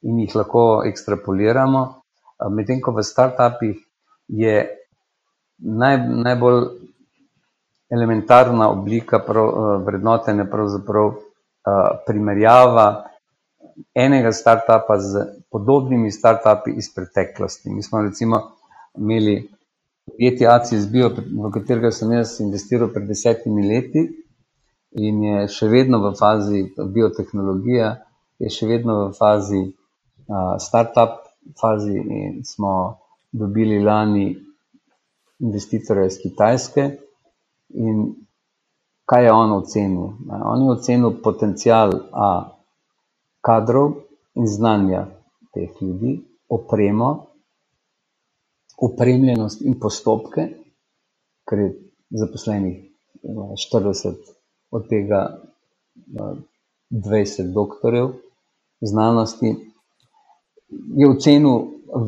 [0.02, 1.82] in jih lahko ekstrapoliramo.
[2.52, 3.80] Medtem ko v startupih
[4.28, 4.68] je
[5.58, 5.98] naj,
[6.28, 6.62] najbolj
[7.90, 9.50] elementarna oblika prav,
[9.86, 11.16] vrednotenja pravzaprav
[12.06, 13.13] primerjava
[13.96, 17.70] enega startupa z podobnimi startupi iz preteklosti.
[17.70, 18.42] Mi smo recimo
[18.98, 19.50] imeli
[20.06, 24.04] podjetje ACS Bio, v katerega sem jaz investiral pred desetimi leti
[24.92, 27.88] in je še vedno v fazi biotehnologije,
[28.44, 31.24] je še vedno v fazi uh, startup
[31.60, 32.98] fazi in smo
[33.32, 34.36] dobili lani
[35.40, 36.86] investitorja iz Kitajske
[37.74, 38.04] in
[39.06, 40.14] kaj je on ocenil?
[40.30, 42.30] On je ocenil potencial A,
[43.44, 43.92] kadrov
[44.36, 45.06] in znanja
[45.54, 47.10] teh ljudi, opremo,
[48.82, 50.48] opremljenost in postopke,
[51.50, 51.70] ker je
[52.10, 52.80] zaposlenih
[53.24, 54.16] 40,
[54.72, 55.22] od tega
[56.90, 58.10] 20 doktorjev
[58.82, 59.56] znanosti,
[60.96, 61.60] je ocenil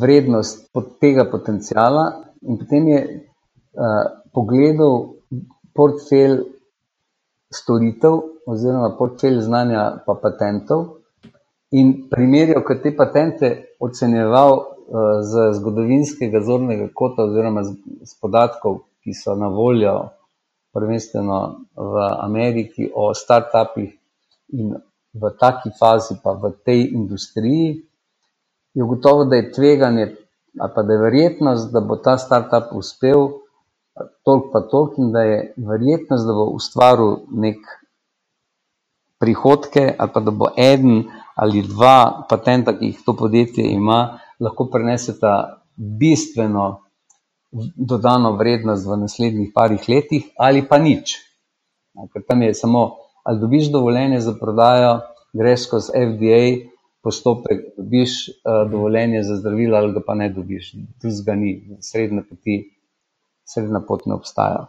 [0.01, 2.05] vrednost tega potencijala
[2.41, 5.13] in potem je uh, pogledal
[5.73, 6.41] portfelj
[7.53, 10.85] storitev oziroma portfelj znanja pa patentov
[11.71, 18.83] in primerjal, kot te patente ocenjeval uh, z zgodovinskega zornega kota, oziroma z, z podatkov,
[19.03, 19.95] ki so na voljo,
[20.75, 21.39] prvenstveno
[21.75, 23.93] v Ameriki, o startupih
[24.53, 24.75] in
[25.15, 27.79] v taki fazi, pa v tej industriji,
[28.75, 30.05] je gotovo, da je tveganje,
[30.59, 33.29] pa da je verjetnost, da bo ta startup uspel,
[34.27, 37.63] toliko pa toliko, in da je verjetnost, da bo ustvaril nek
[39.19, 41.05] prihodke, ali pa da bo eden
[41.35, 46.85] ali dva patenta, ki jih to podjetje ima, lahko preneseta bistveno
[47.75, 51.17] dodano vrednost v naslednjih parih letih, ali pa nič.
[52.11, 52.91] Ker tam je samo,
[53.23, 54.99] ali dobiš dovoljenje za prodajo,
[55.33, 56.41] greš skozi FDA
[57.03, 60.71] postopek, dobiš uh, dovoljenje za zdravilo, ali ga pa ne dobiš.
[61.01, 62.57] Tu zgani, srednja poti,
[63.45, 64.65] srednja pot ne obstaja.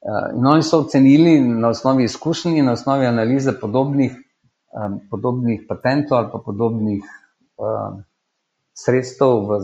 [0.00, 4.12] Uh, in oni so ocenili na osnovi izkušenj in na osnovi analize podobnih,
[4.70, 7.02] um, podobnih patentov ali pa podobnih
[7.58, 8.02] um,
[8.74, 9.60] sredstev v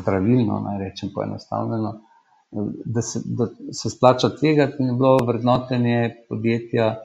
[0.00, 2.00] zdravilno, naj rečem poenostavljeno,
[2.84, 6.96] da se, da se splača tvegati in je bilo vrednotenje podjetja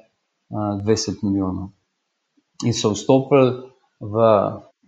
[0.50, 1.70] uh, 20 milijonov.
[2.66, 3.52] In so vstopili
[4.00, 4.16] v,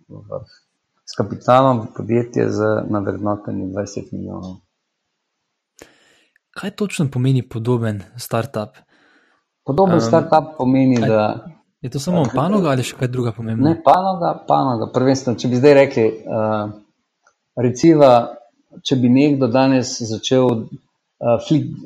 [0.08, 0.40] v,
[1.04, 2.58] s kapitalom v podjetje z
[2.88, 4.56] navrednotenje 20 milijonov.
[6.50, 8.80] Kaj točno pomeni podoben startup?
[9.64, 13.70] Podoben um, startup pomeni, aj, da Je to samo panoga ali še kaj druga pomembna?
[13.70, 14.88] Ne, panoga, panoga.
[14.90, 16.72] Prvenstveno, če bi zdaj rekli, uh,
[17.54, 18.08] recimo,
[18.82, 21.36] če bi nekdo danes začel uh,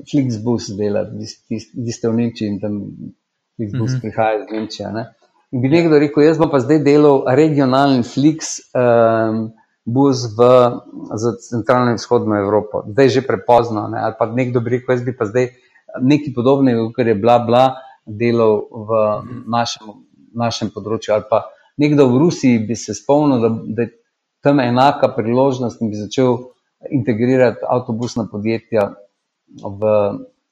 [0.08, 2.78] Flixbus delati, vi ste v Nemčiji in tam
[3.56, 3.96] Flixbus uh mhm.
[3.96, 4.00] -huh.
[4.00, 4.92] prihaja iz Nemčije.
[4.92, 5.04] Ne?
[5.52, 8.60] In bi nekdo rekel, jaz bom pa zdaj delal regionalni Flix.
[8.72, 9.50] Um,
[9.84, 10.40] Bus v
[11.42, 13.88] centralno in vzhodno Evropo, zdaj je že prepozno.
[13.88, 13.98] Ne?
[13.98, 15.48] Ali pa nekdo bi rekel, jaz bi pa zdaj
[16.00, 17.64] nekaj podobnega, kot je bla, bla,
[18.06, 18.90] delal v
[19.50, 20.02] našem,
[20.34, 21.14] našem področju.
[21.14, 21.44] Ali pa
[21.78, 23.92] nekdo v Rusiji bi se spomnil, da, da je
[24.42, 26.38] tam enaka priložnost in bi začel
[26.90, 28.90] integrirati avtobusna podjetja
[29.62, 29.92] v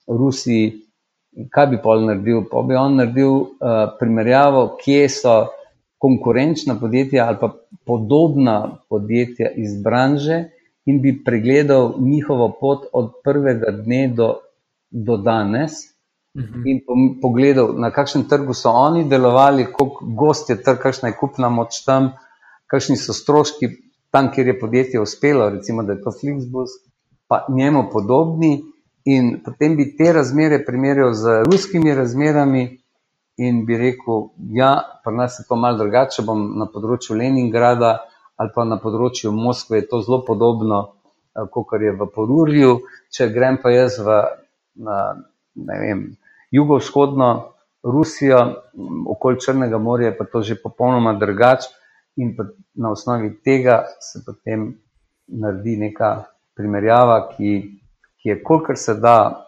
[0.06, 0.86] Rusiji.
[1.50, 2.44] Kaj bi pol naredil?
[2.50, 5.34] Pa bi on naredil uh, primerjavo, kje so
[6.00, 7.52] konkurenčna podjetja ali pa
[7.86, 10.44] podobna podjetja iz branže
[10.86, 14.34] in bi pregledal njihovo pot od prvega dne do,
[14.90, 15.89] do danes
[16.34, 16.62] -hmm.
[16.64, 16.80] in
[17.22, 21.84] pogledal, na kakšnem trgu so oni delovali, koliko gost je trg, kakšna je kupna moč
[21.86, 22.12] tam,
[22.66, 23.68] kakšni so stroški
[24.10, 26.70] tam, kjer je podjetje uspelo, recimo, da je to Flixbus,
[27.28, 28.62] pa njemu podobni.
[29.04, 32.80] In potem bi te razmere primerjal z ruskimi razmerami,
[33.40, 34.72] in bi rekel, da ja,
[35.04, 36.24] pri nas je to malce drugače.
[36.28, 37.98] Bom na področju Leningrada
[38.40, 40.78] ali pa na področju Moskve, je to zelo podobno,
[41.36, 42.70] eh, kot je v Porurju.
[43.12, 44.20] Če grem pa jaz v,
[44.80, 44.96] na,
[45.56, 46.04] ne vem,
[46.50, 48.54] jugovzhodno Rusijo,
[49.08, 51.68] okoli Črnega morja, pa to že popolnoma drugače.
[52.16, 52.36] In
[52.74, 54.74] na osnovi tega se potem
[55.26, 56.24] naredi neka
[56.54, 57.80] primerjava, ki,
[58.20, 59.46] ki je, kolikor se da,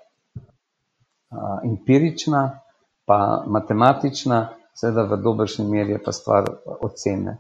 [1.65, 2.61] empirična,
[3.05, 6.49] pa matematična, seveda v dobršni meri je pa stvar
[6.81, 7.37] ocene.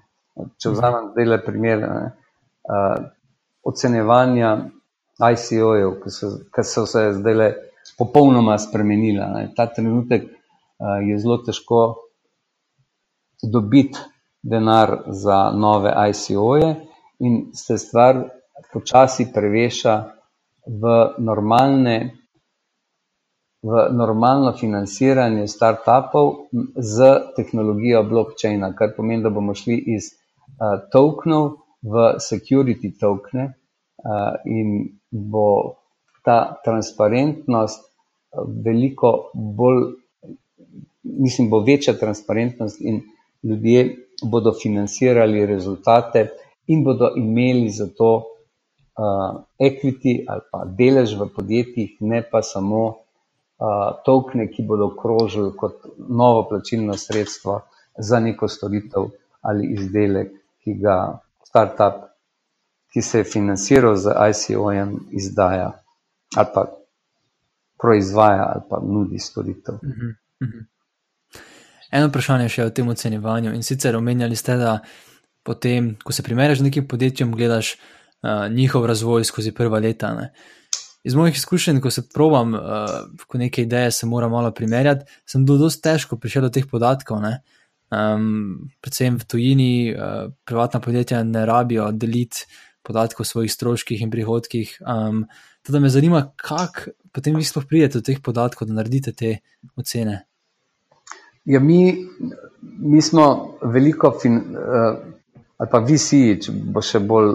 [0.60, 1.86] Če vzamem zdaj le primer
[3.64, 4.56] ocenevanja
[5.22, 5.96] ICO-jev,
[6.52, 7.48] ki so se zdaj le
[7.98, 9.26] popolnoma spremenila.
[9.34, 9.50] Ne.
[9.56, 11.82] Ta trenutek uh, je zelo težko
[13.42, 13.98] dobiti
[14.42, 16.74] denar za nove ICO-je,
[17.22, 18.24] in se stvar
[18.72, 19.94] počasi preveša
[20.66, 20.82] v,
[23.62, 31.62] v normalno financiranje startupov z tehnologijo blockchaina, kar pomeni, da bomo šli iz uh, tokenov
[31.82, 35.81] v security tokene uh, in bo
[36.24, 37.92] ta transparentnost
[38.64, 39.82] veliko bolj,
[41.02, 43.00] mislim, bo večja transparentnost in
[43.42, 46.28] ljudje bodo financirali rezultate
[46.66, 52.86] in bodo imeli za to uh, equity ali pa delež v podjetjih, ne pa samo
[52.86, 52.94] uh,
[54.04, 55.74] tokne, ki bodo krožili kot
[56.08, 57.60] novo plačilno sredstvo
[57.98, 59.10] za neko storitev
[59.40, 60.30] ali izdelek,
[60.64, 62.04] ki ga startup,
[62.92, 65.81] ki se je financiral z ICO-jem, izdaja
[66.36, 66.66] ali pa
[67.82, 69.74] proizvaja ali pa nudi storitev.
[69.82, 70.10] Mhm,
[70.44, 70.66] mhm.
[71.92, 73.52] Eno vprašanje še o tem ocenjevanju.
[73.52, 74.78] In sicer omenjali ste, da
[75.44, 80.14] potem, ko se primerjaš z nekim podjetjem, gledaš uh, njihov razvoj skozi prva leta.
[80.16, 80.30] Ne.
[81.04, 82.94] Iz mojih izkušenj, ko se provam, uh,
[83.26, 87.20] ko neke ideje se mora malo primerjati, sem do dosti težko prišel do teh podatkov.
[87.92, 92.46] Um, predvsem v tujini, uh, privatna podjetja ne rabijo deliti
[92.82, 94.76] podatkov o svojih stroških in prihodkih.
[94.86, 95.26] Um,
[95.62, 99.36] Teda me zanima, kako potem vi sploh pridete do teh podatkov, da naredite te
[99.76, 100.24] ocene.
[101.44, 102.08] Ja, mi,
[102.78, 104.96] mi smo veliko, fin, uh,
[105.58, 107.34] ali pa visi, če bo še bolj,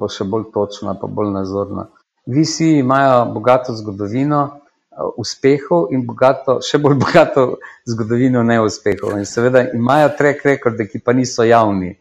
[0.00, 1.88] bo še bolj točno, pa bolj nazorno.
[2.26, 7.46] Visi imajo bogato zgodovino uh, uspehov in bogato, še bolj bogato
[7.88, 9.18] zgodovino neuspehov.
[9.20, 11.92] In seveda imajo trek rekorde, ki pa niso javni.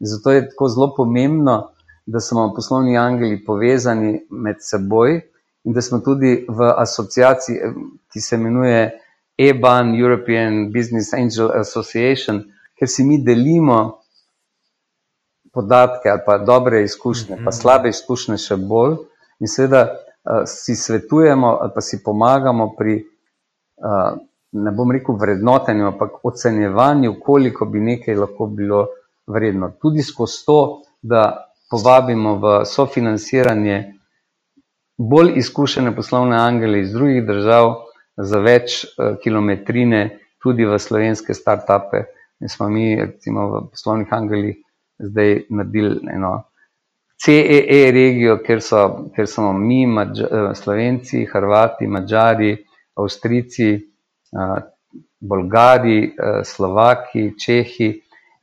[0.00, 1.58] Zato je tako zelo pomembno,
[2.08, 5.20] da smo poslovni angeli povezani med seboj
[5.64, 7.56] in da smo tudi v asociaciji,
[8.12, 8.90] ki se imenuje
[9.38, 12.40] EBAN, European Business Angel Association,
[12.78, 14.00] ker si mi delimo
[15.52, 17.58] podatke ali pa dobre izkušnje, pa mhm.
[17.60, 18.96] slabe izkušnje še bolj
[19.40, 24.16] in seveda uh, si svetujemo ali pa si pomagamo pri uh,
[24.52, 28.86] ne bom rekel vrednotenju, ampak ocenjevanju, koliko bi nekaj lahko bilo
[29.26, 29.72] vredno.
[29.80, 33.78] Tudi skozi to, da povabimo v sofinanciranje
[34.98, 37.74] bolj izkušene poslovne angele iz drugih držav
[38.16, 42.04] za več uh, kilometrine, tudi v slovenske start-upe.
[42.40, 44.56] In smo mi, recimo, v poslovnih angelih
[44.98, 46.32] zdaj naredili eno
[47.18, 48.82] CEE e regijo, kjer so,
[49.14, 52.52] kjer smo mi, Mađ eh, Slovenci, Hrvati, Mačari,
[52.94, 54.60] Avstrijci, eh,
[55.20, 56.14] Bolgari,
[56.44, 57.88] Slovaki, Čehi.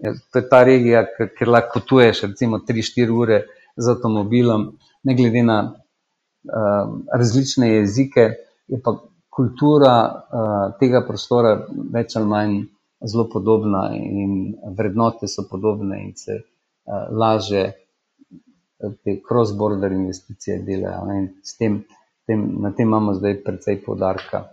[0.03, 1.05] To je ta regija,
[1.37, 3.41] kjer lahko potuješ recimo 3-4 ure
[3.77, 4.67] z avtomobilom,
[5.03, 8.29] ne glede na uh, različne jezike,
[8.67, 8.97] je pa
[9.35, 11.55] kultura uh, tega prostora
[11.93, 12.59] več ali manj
[13.05, 17.65] zelo podobna in vrednote so podobne in se uh, laže
[19.03, 21.07] te cross-border investicije delajo.
[21.59, 21.83] Tem,
[22.27, 24.45] tem, na tem imamo zdaj precej podarka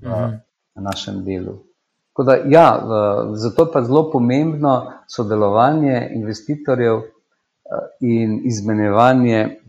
[0.00, 0.36] v, mhm.
[0.76, 1.58] v našem delu.
[2.24, 2.82] Da, ja,
[3.34, 7.00] zato pa je zelo pomembno sodelovanje investitorjev
[8.00, 9.60] in izmenjevanje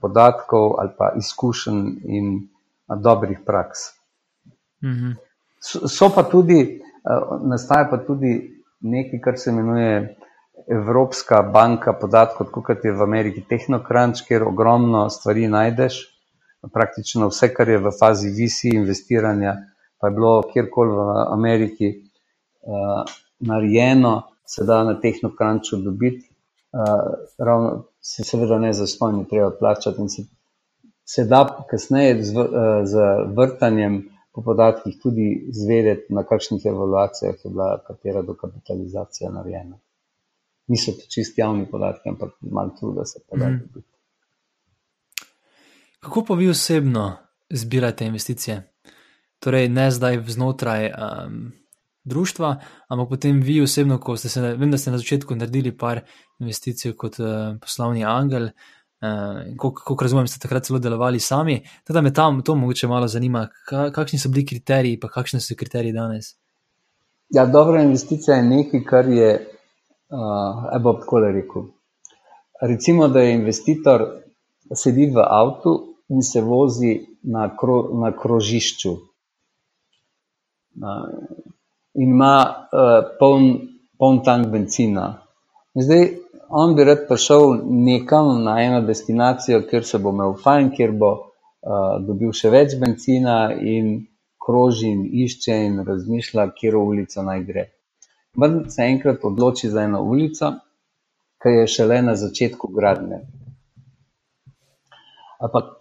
[0.00, 2.48] podatkov ali pa izkušenj in
[3.02, 3.78] dobrih praks.
[4.84, 5.10] Mhm.
[5.88, 6.80] So pa tudi,
[7.42, 10.16] nastaja pa tudi nekaj, kar se imenuje
[10.70, 16.00] Evropska banka podatkov, kot je v Ameriki Technocrunch, kjer ogromno stvari najdeš.
[16.72, 19.54] Praktično vse, kar je v fazi VC investiranja,
[19.98, 23.04] pa je bilo kjerkoli v Ameriki uh,
[23.38, 26.30] narejeno, se da na Technocrunchu dobiti.
[26.72, 26.80] Uh,
[27.38, 30.22] ravno se seveda ne zastojno treba plačati in se,
[31.04, 32.32] se da kasneje z,
[32.84, 32.98] z
[33.36, 39.78] vrtanjem po podatkih tudi zvedeti, na kakšnih evaluacijah je bila katera dokapitalizacija narejena.
[40.66, 43.58] Niso to čist javni podatki, ampak malo truda se pa da mhm.
[43.58, 43.88] dobiti.
[46.00, 47.16] Kako pa vi osebno
[47.50, 48.62] zbirate investicije?
[49.38, 51.52] Torej, ne zdaj znotraj um,
[52.04, 52.56] društva,
[52.88, 56.00] ampak potem vi osebno, ko ste se, vem, da ste na začetku naredili par
[56.40, 61.60] investicij kot uh, poslovni angel, uh, kot razumem, ste takrat celo delovali sami.
[61.86, 65.54] Teda me tam to mogoče malo zanima, ka, kakšni so bili kriteriji, pa kakšni so
[65.58, 66.34] kriteriji danes.
[67.30, 69.34] Ja, dobra investicija je nekaj, kar je,
[70.10, 71.68] uh, ebo tako le rekel.
[72.60, 74.06] Recimo, da je investitor
[74.74, 75.76] sedi v avtu
[76.08, 78.96] in se vozi na, kro, na krožišču
[81.94, 82.34] in ima
[82.72, 83.68] uh, poln,
[83.98, 85.22] poln tank benzina.
[85.74, 86.04] In zdaj
[86.48, 91.10] on bi rad prišel nekam na eno destinacijo, kjer se bo imel fajn, kjer bo
[91.14, 94.06] uh, dobil še več benzina in
[94.46, 97.66] kroži in išče in razmišlja, kje ulico naj gre.
[98.38, 100.52] Vendar se enkrat odloči za eno ulico,
[101.42, 103.20] ki je šele na začetku gradnje.
[105.40, 105.74] Ampak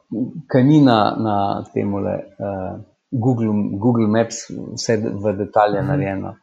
[0.52, 1.38] kanina na
[1.74, 2.18] tem le.
[2.38, 5.88] Uh, Google, Google Maps, vse v detalje mm.
[5.88, 6.36] narejeno.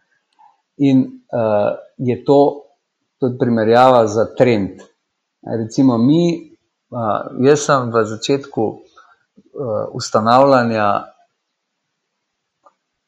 [0.76, 2.38] In uh, je to
[3.20, 4.82] tudi primerjava za trend.
[5.58, 6.56] Recimo, mi,
[6.90, 8.78] uh, jaz sem v začetku uh,
[9.94, 10.88] ustanavljanja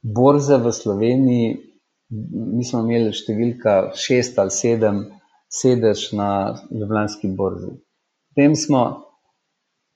[0.02, 1.48] borze v Sloveniji,
[2.56, 5.00] mi smo imeli številka šest ali sedem
[5.50, 7.72] sedež na Ljubljanski borzi.
[8.30, 9.05] Potem smo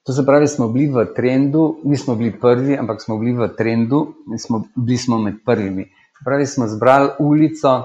[0.06, 4.14] To se pravi, smo bili v trendu, nismo bili prvi, ampak smo bili v trendu
[4.32, 5.84] in smo bili smo med prvimi.
[6.24, 7.82] Pravi, smo zbrali ulico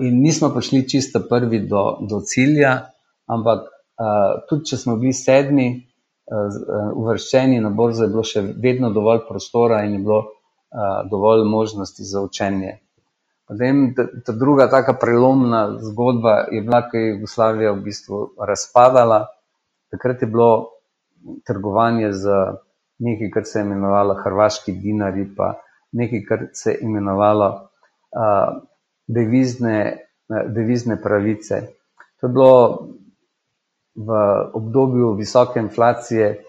[0.00, 2.90] in nismo prišli čisto prvi do, do cilja,
[3.26, 8.90] ampak uh, tudi če smo bili sedmi, uh, uvrščeni na borzo, je bilo še vedno
[8.90, 12.80] dovolj prostora in je bilo uh, dovolj možnosti za učenje.
[13.46, 19.26] Potem ta druga taka prelomna zgodba je bila, ko je Jugoslavija v bistvu razpadala.
[19.92, 20.73] Takrat je bilo
[21.46, 22.28] trgovanje z
[22.98, 25.54] nekaj, kar se je imenovalo Hrvaški dinari, pa
[25.92, 28.62] nekaj, kar se je imenovalo uh,
[29.06, 29.98] devizne,
[30.48, 31.60] devizne pravice.
[32.20, 32.88] To je bilo
[33.94, 34.10] v
[34.54, 36.44] obdobju visoke inflacije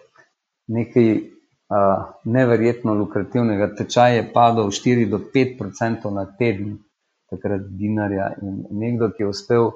[0.67, 3.75] nekaj uh, neverjetno lukrativnega.
[3.75, 6.77] Tečaj je padal 4 do 5 odstotkov na teden,
[7.29, 8.33] takrat dinarja.
[8.41, 9.71] In nekdo, ki je uspel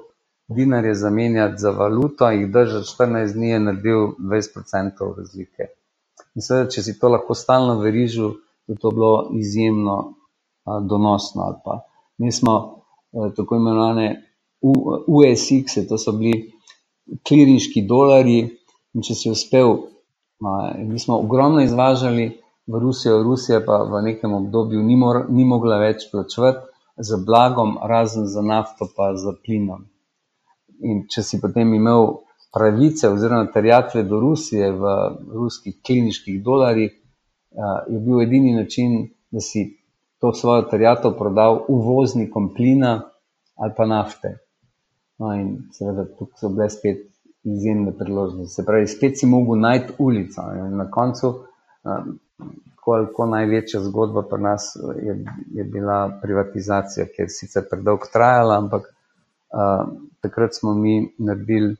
[0.50, 5.66] dinarje zamenjati za valuto, jih držati 14 dni, je naredil 20% razlike.
[6.34, 8.32] In seveda, če si to lahko stalno verižil,
[8.70, 9.96] je to bilo izjemno
[10.64, 11.50] a, donosno.
[12.18, 14.08] Mi smo a, tako imenovane
[15.06, 16.52] USX, to so bili
[17.28, 18.40] klirinški dolari.
[18.94, 19.76] In če si uspel,
[20.42, 22.26] a, mi smo ogromno izvažali
[22.66, 26.66] v Rusijo, Rusija pa v nekem obdobju ni, mor, ni mogla več plačevati
[27.00, 29.89] za blagom, razen za nafto, pa za plinom.
[30.80, 32.06] In če si potem imel
[32.54, 34.94] pravice oziroma terjatve do Rusije v
[35.32, 36.94] ruskih kliničkih dolarjih,
[37.90, 39.66] je bil edini način, da si
[40.20, 43.00] to svojo terjato prodal uvoznikom plina
[43.56, 44.38] ali pa nafte.
[45.18, 47.02] No, in seveda tukaj so bile spet
[47.44, 48.54] izjemne priložnosti.
[48.54, 50.42] Se pravi, spet si mogel najti ulico.
[50.56, 51.32] In na koncu,
[52.84, 54.70] koliko največja zgodba pri nas
[55.02, 55.16] je,
[55.56, 58.88] je bila privatizacija, ki je sicer predolgo trajala, ampak
[60.20, 61.76] takrat smo mi naredili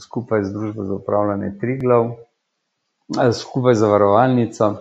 [0.00, 2.10] skupaj z družbo za upravljanje Triglav,
[3.34, 4.74] skupaj z zavarovalnico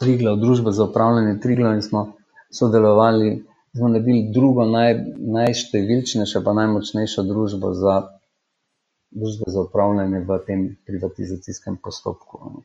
[0.00, 2.12] Triglav, družba za upravljanje Triglav in smo
[2.50, 3.44] sodelovali
[3.76, 7.94] smo naredili drugo naj, najštevilčnejšo, pa najmočnejšo družbo za,
[9.10, 12.62] družbo za upravljanje v tem privatizacijskem postopku.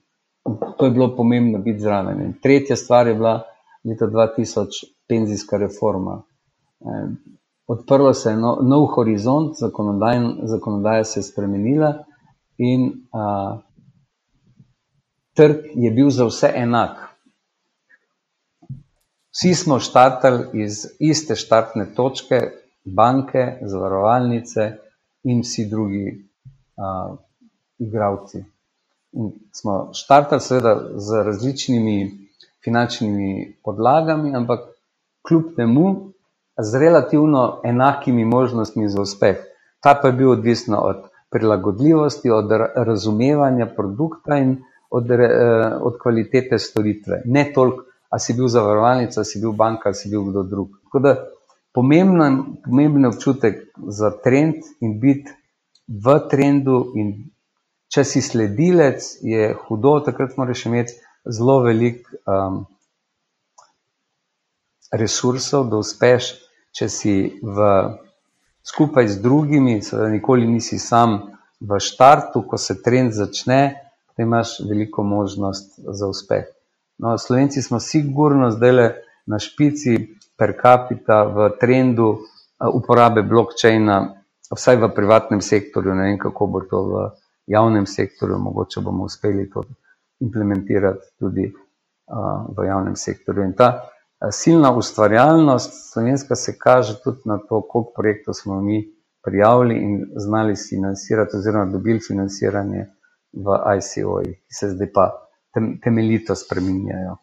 [0.77, 2.21] To je bilo pomembno biti zraven.
[2.21, 3.41] In tretja stvar je bila
[3.87, 6.21] leta 2000 penzijska reforma.
[6.79, 7.07] Eh,
[7.67, 11.93] odprlo se je no, nov horizont, zakonodaj, zakonodaja se je spremenila
[12.57, 13.57] in a,
[15.33, 17.03] trg je bil za vse enak.
[19.31, 22.39] Vsi smo štartali iz iste štartne točke,
[22.85, 24.71] banke, zavarovalnice
[25.23, 27.17] in vsi drugi uh,
[27.77, 28.41] igravci.
[29.11, 31.97] In smo štartali, seveda, z različnimi
[32.63, 34.65] finančnimi podlagami, ampak
[35.27, 36.13] kljub temu
[36.57, 39.37] z relativno enakimi možnostmi za uspeh.
[39.79, 44.57] Ta pa je bil odvisna od prilagodljivosti, od razumevanja produkta in
[44.89, 45.07] od,
[45.81, 47.21] od kvalitete storitve.
[47.25, 50.69] Ne toliko a si bil zavarovalnica, si bil banka, si bil kdo drug.
[50.87, 51.11] Tako da
[51.73, 55.31] pomemben, pomemben občutek za trend in biti
[55.87, 56.79] v trendu.
[57.87, 62.65] Če si sledilec, je hudo, takrat moraš imeti zelo velik um,
[64.91, 66.33] resursov, da uspeš,
[66.77, 67.69] če si v,
[68.61, 71.17] skupaj z drugimi, seveda nikoli nisi sam
[71.57, 73.61] v štartu, ko se trend začne,
[74.13, 76.45] da imaš veliko možnost za uspeh.
[76.97, 78.93] No, Slovenci smo sigurno zdaj
[79.25, 79.97] na špici
[80.37, 82.21] per capita v trendu
[82.73, 83.97] uporabe blockchaina,
[84.53, 85.93] vsaj v privatnem sektorju.
[85.93, 87.09] Ne vem, kako bo to v
[87.47, 89.65] javnem sektorju, mogoče bomo uspeli to
[90.19, 93.43] implementirati tudi uh, v javnem sektorju.
[93.45, 93.89] In ta
[94.31, 100.55] silna ustvarjalnost slovenska se kaže tudi na to, koliko projektov smo mi prijavili in znali
[100.69, 102.85] financirati, oziroma dobili financiranje
[103.33, 105.11] v ICO-jih, ki se zdaj pa
[105.53, 107.17] tem, temeljito spremenjajo.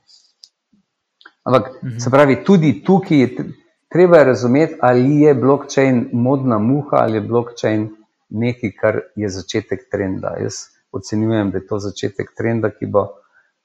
[1.45, 1.99] Ampak, mhm.
[1.99, 3.29] se pravi, tudi tukaj je
[3.93, 7.89] treba razumeti, ali je blockchain modna muha ali je blockchain
[8.29, 10.37] nekaj, kar je začetek trenda.
[10.41, 10.55] Jaz
[10.93, 13.07] ocenjujem, da je to začetek trenda, ki bo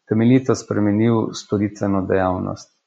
[0.10, 2.79] temeljito spremenil storitveno dejavnost.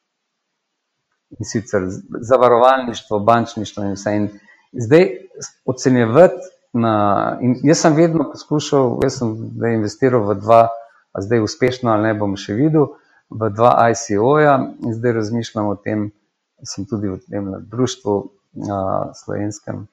[1.38, 1.86] In sicer
[2.28, 4.16] zavarovalništvo, bančništvo in vse.
[4.16, 4.28] In
[4.72, 5.08] zdaj
[5.64, 6.50] ocenjevati.
[6.72, 6.92] Na,
[7.62, 9.32] jaz sem vedno poskušal, jaz sem
[9.74, 10.62] investiral v dva
[11.18, 12.94] zdaj uspešno ali ne bom še videl,
[13.30, 14.54] v dva ICO-ja
[14.84, 16.10] in zdaj razmišljam o tem,
[16.64, 18.14] sem tudi v tem društvu
[18.70, 18.78] a,
[19.16, 19.86] slovenskem,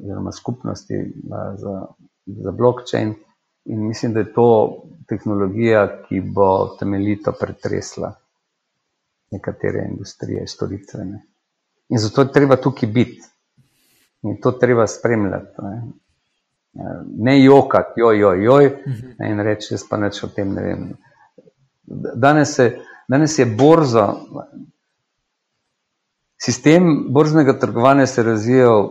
[0.00, 1.74] oziroma skupnosti a, za,
[2.26, 3.14] za blockchain
[3.68, 4.50] in mislim, da je to
[5.08, 8.14] tehnologija, ki bo temeljito pretresla
[9.30, 11.22] nekatere industrije, storitvene.
[11.88, 13.20] In zato je treba tukaj biti
[14.22, 15.62] in to treba spremljati.
[15.62, 15.82] Ne
[17.18, 19.22] ne jokati, joj, joj, joj, mhm.
[19.30, 20.88] in reči, jaz pa neč o tem ne vem.
[22.14, 22.68] Danes, je,
[23.08, 24.14] danes je borza,
[26.42, 28.90] sistem borznega trgovanja se razvijal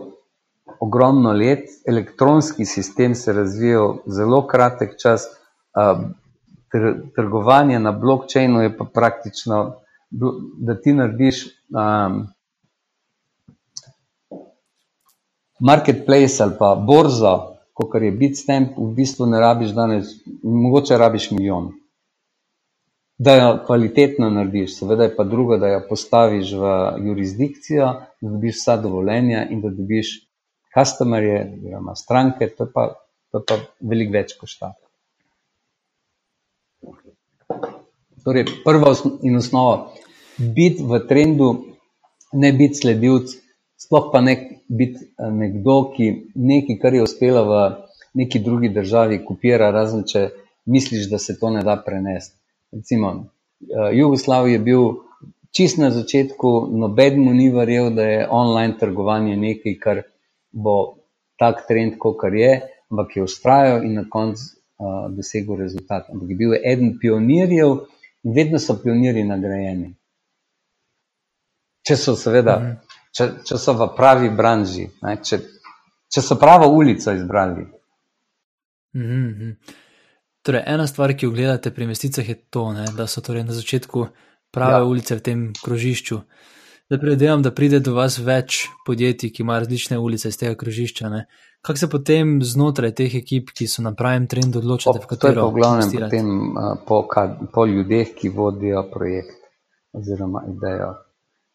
[0.80, 5.24] ogromno let, elektronski sistem se razvijal zelo kratek čas,
[7.16, 9.80] trgovanje na blokčinu je pa praktično,
[10.10, 11.46] da ti narediš.
[11.68, 12.26] Um,
[15.60, 20.06] Marketplace ali pa borzo, kot je Bitstamp, v bistvu ne rabiš danes,
[20.42, 21.72] mogoče rabiš milijon.
[23.18, 26.74] Da jo kvalitetno narediš, seveda je pa drugo, da jo postaviš v
[27.06, 27.86] jurisdikcijo,
[28.20, 30.12] da dobiš vsa dovoljenja in da dobiš
[30.74, 32.92] customerje, oziroma stranke, to je pa,
[33.32, 34.72] to je pa veliko več košta.
[38.28, 38.92] Torej, prva
[39.24, 39.88] in osnova,
[40.36, 41.46] biti v trendu,
[42.36, 43.30] ne biti sledilc,
[43.80, 44.34] sploh pa ne
[44.68, 47.62] biti eh, nekdo, ki nekaj, kar je uspelo v
[48.20, 50.26] neki drugi državi, kopira, razen če
[50.68, 52.36] misliš, da se to ne da prenesti.
[52.76, 53.14] Recimo,
[53.64, 54.84] eh, Jugoslav je bil
[55.56, 60.04] čist na začetku, noben mu ni verjel, da je online trgovanje nekaj, kar
[60.52, 60.98] bo
[61.40, 62.60] tak trend, kot je,
[62.92, 66.10] ampak je ustrajal in na koncu uh, dosegel rezultat.
[66.12, 67.88] Ampak je bil eden pionirjev
[68.24, 69.94] in vedno so pionirji nagrajeni.
[71.86, 72.58] Če so seveda.
[72.58, 72.88] Mm -hmm
[73.18, 75.40] če, če so v pravi branži, ne, če,
[76.12, 77.66] če so pravo ulico izbrali.
[78.96, 79.54] Mm -hmm.
[80.42, 83.52] torej, ena stvar, ki jo gledate pri investicijah, je to, ne, da so torej na
[83.52, 84.06] začetku
[84.50, 84.84] prave ja.
[84.84, 86.20] ulice v tem krožišču.
[86.88, 91.08] Zdaj predvidevam, da pride do vas več podjetij, ki imajo različne ulice iz tega krožišča.
[91.60, 95.42] Kako se potem znotraj teh ekip, ki so na pravem trendu, odločate, v katero?
[95.42, 97.02] To je po glavnem potem, uh, po,
[97.54, 99.36] po ljudeh, ki vodijo projekt
[99.92, 100.94] oziroma idejo.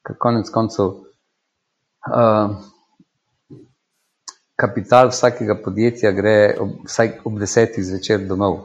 [0.03, 0.91] Ker konec koncev
[2.11, 2.51] uh,
[4.59, 8.59] kapital vsakega podjetja gre ob, vsaj ob desetih zvečer domov.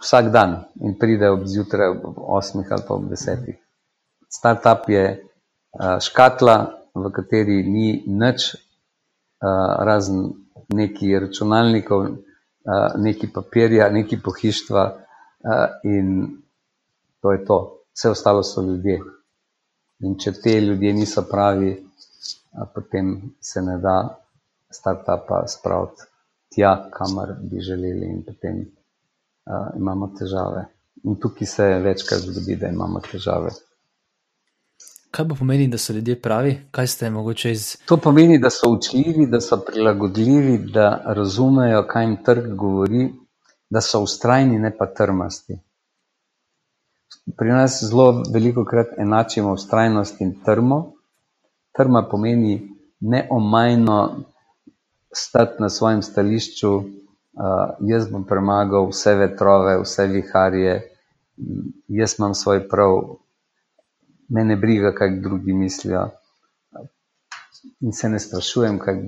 [0.00, 3.60] Vsak dan in pride ob zjutraj ob osmih ali pa ob desetih.
[4.28, 6.56] Startup je uh, škatla,
[6.96, 8.56] v kateri ni nič,
[9.86, 10.32] razen
[10.68, 12.06] neki računalnikov,
[12.98, 14.98] neki papirja, neki pohištva
[15.84, 16.28] in
[17.20, 17.58] to je to.
[17.94, 19.00] Vse ostalo so ljudje.
[20.04, 21.70] In če te ljudje niso pravi,
[22.74, 24.18] potem se ne da
[24.70, 26.02] startupa spraviti
[26.54, 28.64] tja, kamor bi želeli, in potem
[29.76, 30.66] imamo težave.
[31.04, 33.50] In tukaj se večkrat zgodi, da imamo težave.
[35.16, 36.56] Kaj pa pomeni, da so ljudje pravi?
[36.70, 37.76] Kaj ste mogoče iz.
[37.88, 43.08] To pomeni, da so učljivi, da so prilagodljivi, da razumejo, kaj jim trg govori,
[43.70, 45.56] da so ustrajni, ne pa trmasti
[47.36, 50.92] pri nas zelo veliko krat enačimo vztrajnost in trmo.
[51.76, 54.24] Trma pomeni neomajno
[55.12, 56.84] stati na svojem stališču, uh,
[57.80, 60.80] jaz bom premagal vse vetrove, vse viharje,
[61.88, 63.02] jaz imam svoj prav,
[64.28, 66.08] me ne briga, kaj drugi mislijo.
[67.80, 69.00] In se ne sprašujem, kaj,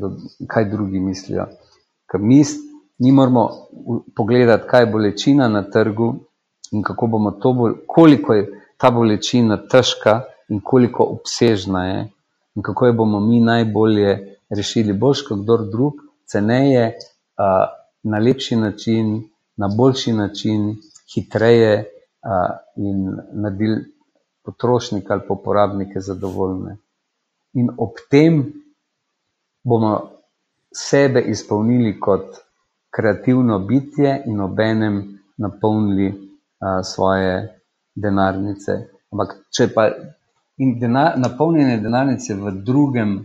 [0.46, 1.46] kaj drugi mislijo.
[2.10, 2.42] Ker mi,
[2.98, 3.48] mi moramo
[4.16, 6.14] pogledati, kaj je bolečina na trgu,
[6.72, 8.46] in kako bomo to, bolj, koliko je
[8.78, 12.00] ta bolečina težka in koliko obsežna je,
[12.56, 15.94] in kako jo bomo mi najbolje rešili, boljš kot kdo drug,
[16.26, 16.94] ceneje,
[17.38, 17.68] uh,
[18.02, 19.22] na lepši način,
[19.56, 20.76] na boljši način,
[21.14, 23.84] hitreje uh, in naredili
[24.48, 26.76] potrošnike ali uporabnike zadovoljne.
[27.52, 28.38] In ob tem
[29.64, 29.92] bomo
[30.72, 32.38] sebe izpolnili kot
[32.96, 36.14] kreativno bitje in obenem napolnili
[36.84, 37.60] svoje
[37.94, 38.78] denarnice.
[39.12, 39.88] Ampak, če pa
[40.58, 43.18] in denar, napolnjene denarnice v drugem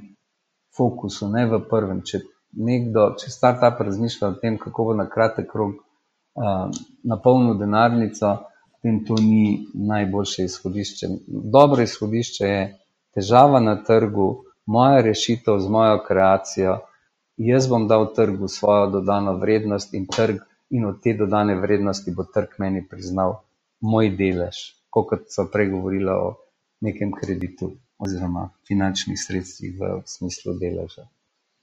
[0.75, 2.19] fokusu, ne v prvem, če
[2.67, 6.67] nekdo, če startup razmišlja o tem, kako bo na kratek rok uh,
[7.07, 8.35] napolnil denarnico,
[8.83, 11.07] potem to ni najboljše izhodišče.
[11.27, 12.79] Dobro izhodišče je
[13.15, 16.79] težava na trgu, moja rešitev z mojo kreacijo.
[17.37, 22.23] Jaz bom dal trgu svojo dodano vrednost in trg in od te dodane vrednosti bo
[22.23, 23.39] trg meni priznal
[23.79, 26.35] moj delež, kot so prej govorili o
[26.81, 31.07] nekem kreditu oziroma finančnih sredstvih v smislu deleža.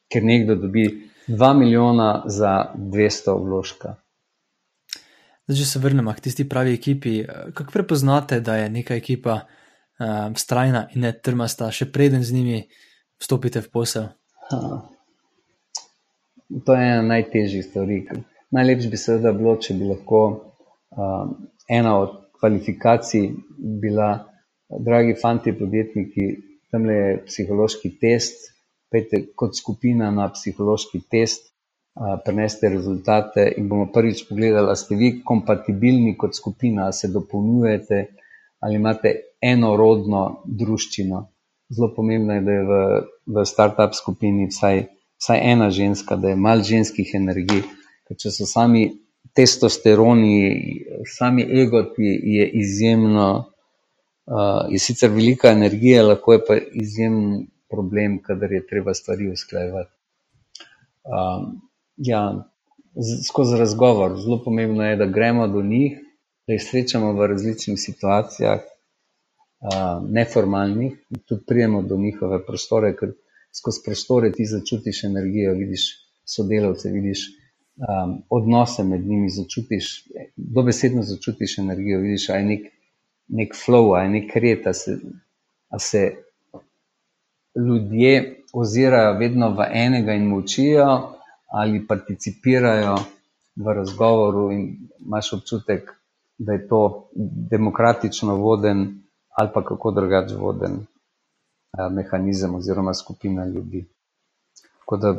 [0.09, 0.87] Ker nekdo dobi
[1.29, 3.95] 2 milijona za 200 vložka.
[5.51, 7.25] Zdaj, če se vrnemo k tisti pravi ekipi,
[7.59, 12.59] kako prepoznate, da je neka ekipa uh, strajna in ne trmasta, še preden z njimi
[13.19, 14.05] vstopite v posel?
[14.53, 14.61] Ha.
[16.67, 17.99] To je ena najtežjih stvari.
[18.55, 21.35] Najlepše bi seveda bilo, če bi lahko uh,
[21.67, 23.27] ena od kvalifikacij
[23.83, 24.11] bila,
[24.71, 26.29] dragi fanti, podjetniki,
[26.71, 28.53] tam le psihološki test,
[28.95, 31.50] pejte kot skupina na psihološki test,
[32.25, 38.07] preneste rezultate in bomo prvič pogledali, ali ste vi kompatibilni kot skupina, ali se dopolnjujete,
[38.61, 41.27] ali imate enorodno druščino.
[41.71, 42.79] Zelo pomembno je, da je v,
[43.27, 44.87] v start-up skupini vsaj,
[45.21, 47.63] vsaj ena ženska, da je malo ženskih energij
[48.19, 48.89] če so sami
[49.37, 50.35] testosteroni,
[51.07, 53.29] sami egoti, je izjemno,
[54.27, 59.93] uh, je sicer velika energija, lahko je pa izjemen problem, kadar je treba stvari usklajevati.
[61.07, 61.61] Um,
[61.97, 62.51] ja,
[63.29, 65.99] skozi razgovor, zelo pomembno je, da gremo do njih,
[66.47, 70.93] da jih srečamo v različnih situacijah, uh, neformalnih,
[71.25, 73.13] tudi prijemo do njihove prostore, ker
[73.59, 75.87] skozi prostore ti začutiš energijo, vidiš
[76.25, 77.27] sodelavce, vidiš
[77.77, 80.05] um, odnose med njimi začutiš,
[80.37, 82.67] dobesedno začutiš energijo, vidiš, da je nek,
[83.29, 84.99] nek flow, da je nek red, da se,
[85.79, 86.13] se
[87.67, 91.20] ljudje ozirajo vedno v enega in močijo
[91.53, 92.97] ali participirajo
[93.57, 95.91] v razgovoru in imaš občutek,
[96.39, 97.11] da je to
[97.51, 99.03] demokratično voden
[99.39, 103.89] ali pa kako drugače voden uh, mehanizem oziroma skupina ljudi.
[104.79, 105.15] Tako da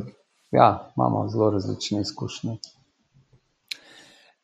[0.52, 2.58] ja, imamo zelo različne izkušnje.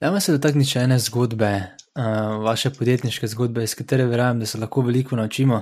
[0.02, 4.60] Dajmo se dotakniti še ene zgodbe, uh, vaše podjetniške zgodbe, iz katere verjamem, da se
[4.62, 5.62] lahko veliko naučimo.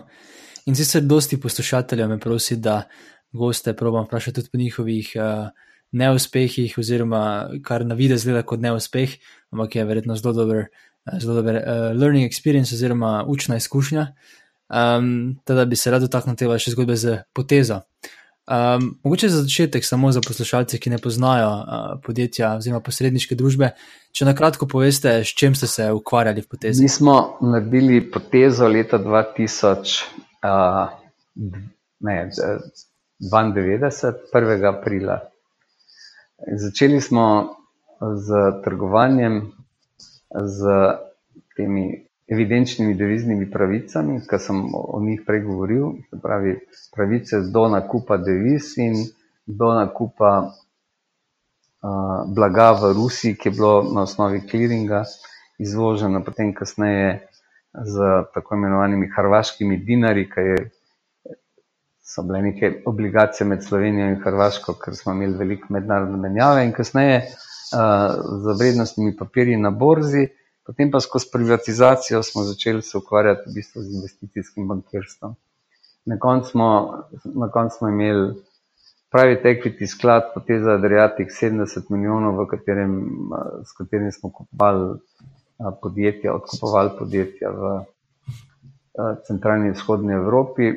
[0.66, 2.84] In sicer, dosti poslušateljev me prosi, da
[3.34, 5.50] goste probam vprašati tudi po njihovih uh,
[5.96, 7.22] neuspehih, oziroma
[7.64, 9.18] kar na vidi zgleda kot neuspeh,
[9.56, 10.66] ampak je verjetno zelo dober,
[11.22, 14.10] zelo dober uh, learning experience oziroma učna izkušnja.
[14.70, 17.84] Um, teda bi se rad dotaknil tega še zgodbe z potezo.
[18.46, 23.72] Um, mogoče za začetek, samo za poslušalce, ki ne poznajo uh, podjetja oziroma posredniške družbe,
[24.14, 26.84] če na kratko poveste, s čim ste se ukvarjali v potezi.
[26.84, 29.96] Mi smo naredili potezo leta 2000,
[30.46, 30.94] uh,
[32.06, 32.18] ne,
[33.22, 34.70] 92, 1.
[34.70, 35.20] aprila.
[36.40, 37.56] Začeli smo
[38.16, 38.28] z
[38.64, 39.52] trgovanjem
[40.36, 40.60] z
[41.56, 46.58] temi evidenčnimi deviznimi pravicami, ki sem o njih prej govoril, se pravi
[46.96, 49.06] pravice do nakupa deviz in
[49.48, 55.04] do nakupa uh, blaga v Rusiji, ki je bilo na osnovi clearinga
[55.60, 57.28] izvoženo potem kasneje
[57.86, 57.96] z
[58.34, 60.58] tako imenovanimi hrvaškimi dinari, ki je,
[62.06, 66.74] so bile neke obligacije med Slovenijo in Hrvaško, ker smo imeli veliko mednarodne menjave in
[66.74, 70.28] kasneje uh, z vrednostnimi papirji na borzi.
[70.66, 75.36] Potem pa skozi privatizacijo smo začeli se ukvarjati v bistvu z investicijskim bankirstvom.
[76.06, 76.70] Na koncu smo,
[77.24, 78.34] na koncu smo imeli
[79.12, 82.96] private equity sklad, poteza Adriatic 70 milijonov, katerem,
[83.66, 85.00] s katerim smo kupovali
[85.82, 87.76] podjetja, odkupovali podjetja v
[89.28, 90.74] centralni in vzhodni Evropi,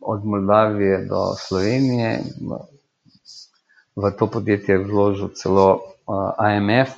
[0.00, 2.22] od Moldavije do Slovenije.
[3.96, 5.80] V to podjetje je vložil celo
[6.56, 6.88] IMF,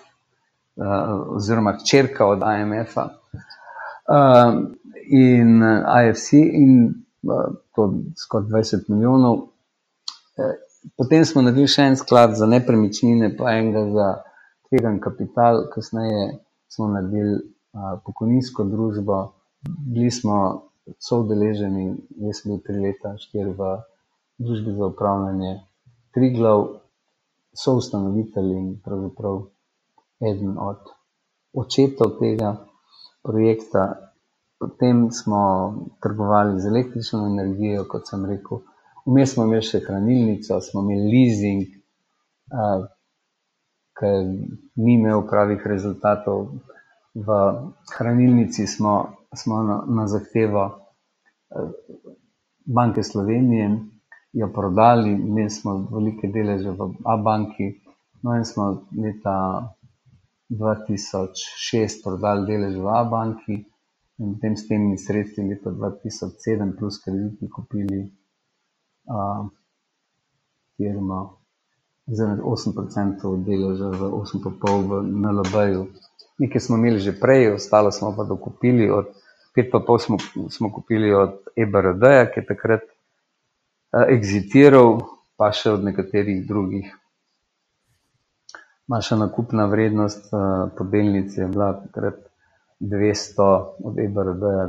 [0.76, 0.86] uh,
[1.36, 3.08] oziroma črka od IMF-a
[4.08, 4.54] uh,
[5.06, 5.62] in
[6.06, 9.34] IFC, in uh, to skoraj 20 milijonov.
[9.34, 10.54] Uh,
[10.96, 14.08] potem smo naredili še en sklad za nepremičnine, pa enega za
[14.68, 16.38] tvegan kapital, kasneje
[16.72, 19.32] smo naredili uh, pokojninsko družbo,
[19.62, 23.74] bili smo soodeleženi, jaz sem bil tri leta, štiri v
[24.42, 25.52] družbi za upravljanje,
[26.14, 26.66] tri glav,
[27.54, 29.42] so ustanovitelji in pravzaprav
[30.24, 30.92] eden od
[31.52, 32.56] očetov tega
[33.22, 34.12] projekta.
[34.58, 35.42] Potem smo
[36.02, 38.62] trgovali z električno energijo, kot sem rekel.
[39.06, 41.64] Vmes smo imeli še hranilnico, smo imeli leasing,
[42.54, 42.84] uh,
[43.98, 44.20] ker
[44.78, 46.52] ni imel pravih rezultatov.
[47.14, 47.38] V
[47.96, 48.94] hranilnici smo,
[49.36, 51.70] smo na, na zahtevo uh,
[52.64, 53.78] Banke Slovenije
[54.32, 57.80] jo prodali, imeli smo velike deleže v A-banki,
[58.22, 59.36] no in smo leta
[60.50, 63.64] 2006 prodali delež v A-banki
[64.18, 68.00] in potem s temi sredstvi leta 2007 plus krediti kupili
[69.04, 69.48] uh,
[70.76, 71.42] firmo
[72.06, 75.82] z 8% deleža v 8,5% v NLB-ju.
[76.38, 79.12] Nekaj smo imeli že prej, ostalo smo pa dokupili od
[79.56, 80.18] 5,5 smo,
[80.50, 85.02] smo kupili od EBRD-ja, ki je takrat uh, exitiral,
[85.36, 86.88] pa še od nekaterih drugih
[88.86, 90.40] Naša nakupna vrednost uh,
[90.78, 92.14] po delnici je bila takrat
[92.80, 94.66] 200, od EBRD-ja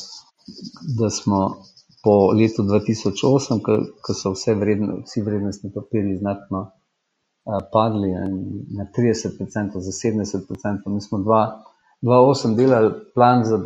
[0.98, 1.56] da smo
[2.04, 3.60] po letu 2008,
[4.02, 8.12] ko so vse vredno, vsi vrednostni papiri znatno uh, padli
[8.76, 13.58] na 30%, za 70%, mi smo 2,8 delali plan za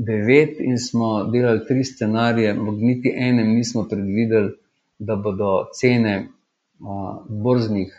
[0.00, 4.52] 2,9 in smo delali tri scenarije, ampak niti enem nismo predvideli,
[4.98, 6.14] da bodo cene
[6.80, 7.92] uh, borznih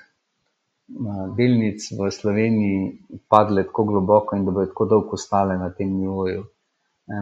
[1.37, 2.97] delnic v Sloveniji
[3.29, 6.43] padle tako globoko in da bodo tako dolgo ostale na tem nivoju.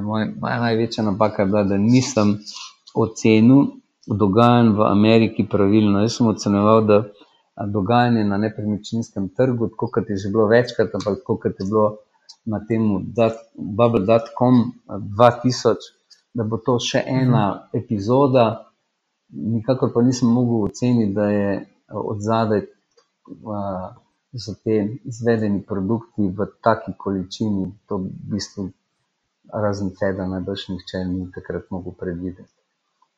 [0.04, 2.38] Moja, moja največja napaka je bila, da nisem
[2.96, 3.66] ocenil
[4.08, 6.02] dogajanj v Ameriki pravilno.
[6.02, 7.04] Jaz sem ocenjeval, da
[7.66, 11.98] dogajanje na nepremičninskem trgu, tako kot je že bilo večkrat, ampak tako kot je bilo
[12.46, 12.82] na tem
[13.56, 14.56] Bubble.com
[14.88, 15.76] 2000,
[16.34, 18.46] da bo to še ena epizoda.
[19.30, 21.50] Nikakor pa nisem mogel oceniti, da je
[21.94, 22.66] od zadaj
[24.34, 28.70] za te izvedeni produkti v taki količini, to v bistvu
[29.54, 32.54] razen tega najbrž nihče ni takrat mogel predvideti.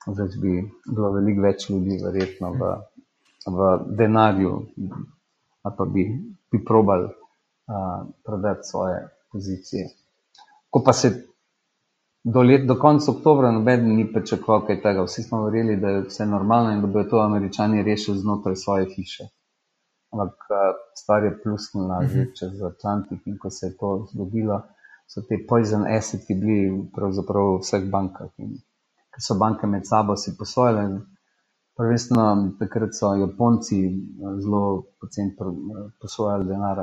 [0.07, 0.53] Zdaj bi
[0.89, 2.69] bilo veliko več ljudi, verjetno v,
[3.47, 4.53] v denarju,
[5.63, 6.05] ali pa bi,
[6.51, 7.11] bi probali
[7.67, 9.89] uh, prodati svoje pozicije.
[10.69, 11.11] Ko pa se
[12.23, 16.01] do, let, do konca oktobra noben ni pričakoval kaj tega, vsi smo verjeli, da je
[16.07, 19.29] vse normalno in da bodo to američani rešili znotraj svoje hiše
[20.11, 20.35] ampak
[20.93, 22.11] stvar je plusnila uh -huh.
[22.11, 24.61] že čez Atlantik in ko se je to zgodilo,
[25.07, 28.31] so te poison assets bili pravzaprav v vseh bankah.
[28.37, 28.51] In,
[29.11, 31.01] ker so banke med sabo si posojale,
[31.77, 33.77] prvenstveno takrat so Japonci
[34.41, 35.35] zelo poceni
[36.01, 36.77] posojali denar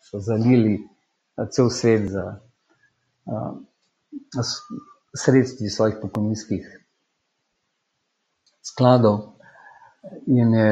[0.00, 0.80] so zalili
[1.50, 2.24] cel svet za
[5.16, 6.82] sredstvi svojih pokojninskih
[8.62, 9.20] skladov.
[10.26, 10.70] In je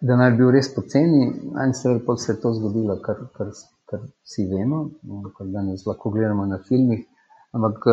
[0.00, 1.26] denar bil res poceni,
[1.64, 1.88] in se
[2.32, 3.50] je to zgodilo, kar, kar,
[3.84, 4.90] kar vsi vemo,
[5.36, 7.06] kar danes lahko gledamo na filmih.
[7.52, 7.84] Ampak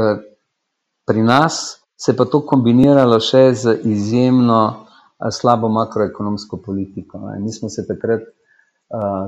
[1.05, 4.85] pri nas se je pa to kombiniralo še z izjemno
[5.31, 7.21] slabo makroekonomsko politiko.
[7.39, 8.21] Mi smo se takrat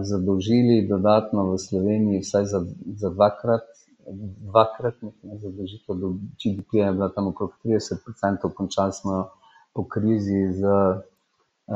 [0.02, 2.62] zadolžili dodatno v Sloveniji, vsaj za,
[2.96, 3.66] za dvakrat.
[4.48, 9.28] Dvakrat, nekaj zadolžitev do GDP je bila tam okrog 30%, končali smo
[9.74, 11.02] po krizi z uh,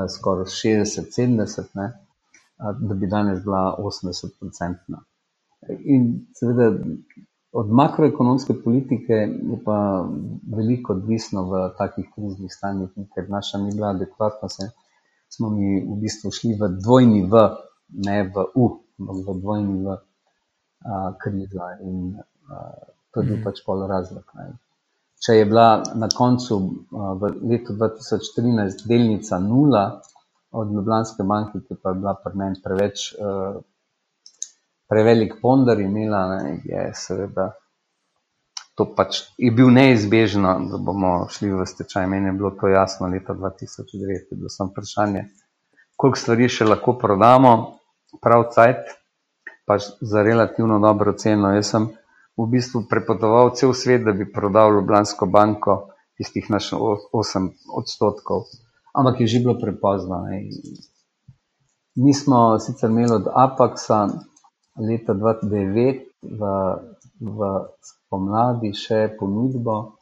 [0.09, 1.91] skoraj 60-70,
[2.79, 5.03] da bi danes bila 80-odstotna.
[5.69, 6.71] In seveda
[7.51, 10.07] od makroekonomske politike je pa
[10.55, 14.69] veliko odvisno v takih kriznih stanjih, ker naša ni bila adekvatna, se,
[15.29, 17.43] smo mi v bistvu šli v dvojni V,
[17.91, 18.67] ne v U,
[18.99, 20.01] ampak v dvojni V uh,
[21.21, 22.81] kriza in uh,
[23.11, 23.45] to je bil mhm.
[23.45, 24.25] pač pol razlog.
[24.39, 24.53] Ne
[25.21, 26.57] če je bila na koncu
[26.91, 29.85] v letu 2013 delnica nula
[30.51, 33.11] od Ljubljanske banke, ki pa je bila pri meni preveč,
[34.89, 37.51] prevelik ponder imela, ne, je seveda
[38.75, 42.07] to pač je bil neizbežno, da bomo šli v stečaj.
[42.09, 45.25] Meni je bilo to jasno leta 2009, bilo sem vprašanje,
[45.99, 47.51] koliko stvari še lahko prodamo,
[48.21, 48.91] prav cajt,
[49.65, 51.53] pa za relativno dobro ceno.
[51.55, 51.87] Jaz sem
[52.37, 55.77] v bistvu prepotoval cel svet, da bi prodal Ljubljansko banko,
[56.17, 56.79] tistih naših
[57.13, 58.49] 8 odstotkov.
[58.93, 60.25] Ampak je že bilo prepozno.
[60.27, 60.51] Ne.
[61.95, 64.07] Mi smo sicer imeli od Apaxa
[64.79, 66.41] leta 2009 v,
[67.19, 67.39] v
[67.83, 69.97] spomladi še ponudbo,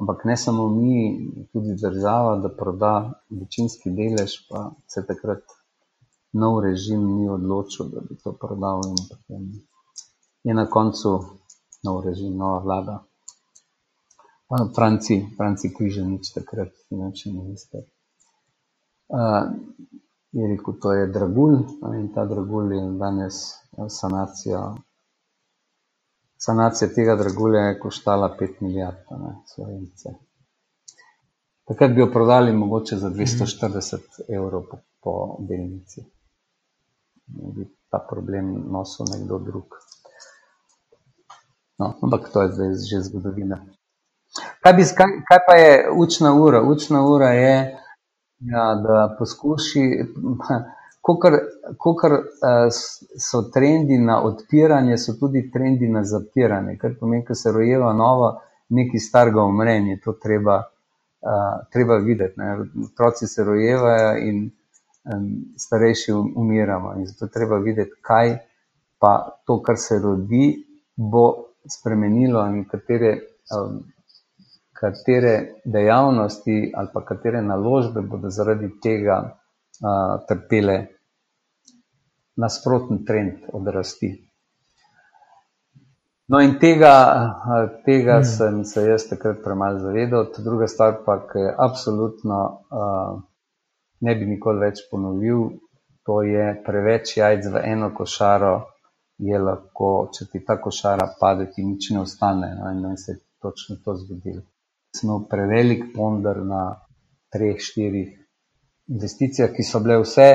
[0.00, 2.92] ampak ne samo mi, tudi država, da proda
[3.30, 5.44] večinski delež, pa se takrat
[6.38, 9.42] nov režim ni odločil, da bi to prodal in potem
[10.44, 11.18] je na koncu
[11.84, 13.04] nov režim, nova vlada.
[14.74, 17.84] Franci, Franci Križanič, takrat finančni minister.
[19.08, 19.52] Uh,
[20.32, 21.58] je rekel, to je dragulj
[22.00, 23.34] in ta dragulj je danes
[23.88, 24.74] sanacija.
[26.38, 28.96] Sanacija tega dragulja je koštala 5 milijard,
[29.54, 30.14] slovence.
[31.64, 33.96] Takrat bi jo prodali mogoče za 240
[34.28, 36.04] evrov po, po delnici.
[37.36, 39.74] Ne bi ta problem nosil nekdo drug.
[41.78, 43.60] No, ampak to je zdaj že zgodovina.
[44.62, 46.62] Kaj, bi, kaj, kaj pa je učna ura?
[46.62, 47.54] Učna ura je,
[48.38, 49.84] ja, da poskuši,
[52.00, 52.20] kar uh,
[53.28, 56.76] so trendi na odpiranje, so tudi trendi na zapiranje.
[56.76, 59.96] Kar pomeni, da se rojeva novo, nekaj starega umrenja.
[60.04, 62.40] To treba, uh, treba videti.
[62.92, 64.50] Otroci se rojevajo in
[65.14, 66.94] um, starejši umiramo.
[66.98, 68.38] In zato treba videti, kaj
[68.98, 70.56] pa to, kar se rodi,
[70.96, 73.12] bo spremenilo in katere,
[73.54, 73.80] um,
[74.72, 80.86] katere dejavnosti ali pa katere naložbe bodo zaradi tega uh, trpele
[82.38, 84.10] nasproten trend odrasti.
[86.28, 86.92] No, in tega,
[87.86, 88.24] tega mm.
[88.24, 90.26] sem se jaz takrat premalo zavedal.
[90.44, 93.22] Druga stvar pa, ki je absolutno uh,
[94.00, 95.48] ne bi nikoli več ponovil,
[96.06, 98.54] to je preveč jajc v eno košaro
[99.18, 102.52] je lahko, če ti ta košara pade, ti nič ne ostane.
[102.58, 104.42] No, in se je točno to zgodilo.
[104.96, 106.62] Smo prevelik ponder na
[107.32, 108.14] treh, štirih
[108.88, 110.28] investicijah, ki so bile vse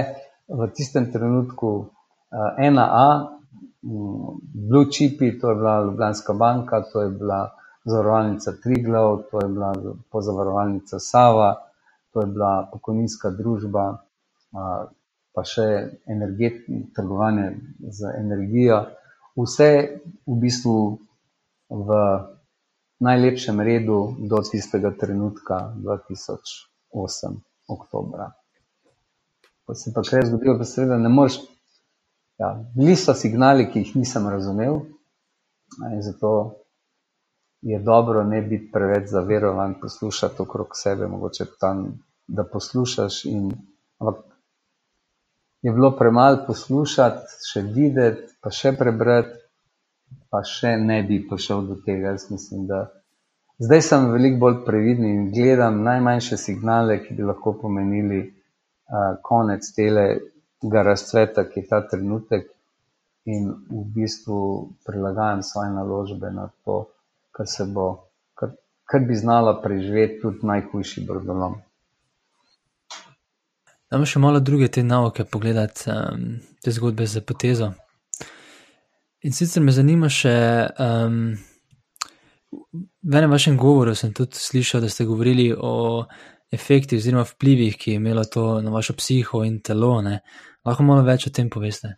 [0.51, 3.07] v tistem trenutku uh, ena A,
[3.81, 7.47] um, Blue Chipi, to je bila Ljubljanska banka, to je bila
[7.85, 9.73] zavarovalnica Triglav, to je bila
[10.11, 11.55] pozavarovalnica Sava,
[12.13, 13.85] to je bila pokojninska družba.
[15.33, 15.65] Pa še
[16.93, 17.47] trgovanje
[17.89, 18.83] z energijo,
[19.33, 19.69] vse
[20.29, 20.77] v bistvu
[21.73, 21.97] v
[23.01, 28.29] najlepšem redu do tistega trenutka 2008, oktobra.
[29.65, 31.41] Ko se pa kaj zgodilo, pa seveda ne moreš.
[32.37, 34.83] Ja, bili so signali, ki jih nisem razumel,
[35.89, 36.62] in zato
[37.63, 41.85] je dobro ne biti preveč zaverovan, poslušati okrog sebe, mogoče tam,
[42.27, 43.25] da poslušaš.
[43.25, 43.51] In,
[43.99, 44.25] ampak
[45.61, 49.39] je bilo premalo poslušati, še videti, pa še prebrati,
[50.29, 52.11] pa še ne bi prišel do tega.
[52.17, 52.83] Jaz mislim, da
[53.63, 59.71] zdaj sem veliko bolj previden in gledam najmanjše signale, ki bi lahko pomenili uh, konec
[59.77, 62.49] tega razcveta, ki je ta trenutek,
[63.25, 66.91] in v bistvu prilagajam svoje naložbe na to,
[67.33, 67.87] kar se bo,
[68.37, 68.53] kar,
[68.89, 71.57] kar bi znala preživeti tudi najhujši brodolom.
[73.93, 77.73] Dajmo še malo druge te nauke pogledati, um, te zgodbe za potezo.
[79.23, 80.33] In sicer me zanima še,
[80.81, 81.19] um,
[83.03, 86.03] v enem vašem govoru sem tudi slišal, da ste govorili o
[86.53, 89.95] efektih oziroma vplivih, ki je imelo to na vašo psiho in telo.
[90.01, 90.19] Ne?
[90.65, 91.95] Lahko malo več o tem poveste?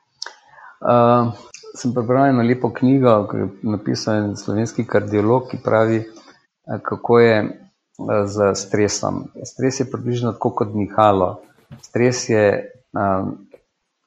[1.76, 6.04] Sem prebral eno lepo knjigo, ki je napisal en slovenski kardiolog, ki pravi,
[6.82, 7.36] kako je
[8.26, 9.26] z stresom.
[9.44, 11.42] Stres je približno tako kot nihalo.
[11.82, 12.46] Stres je
[12.94, 13.36] um,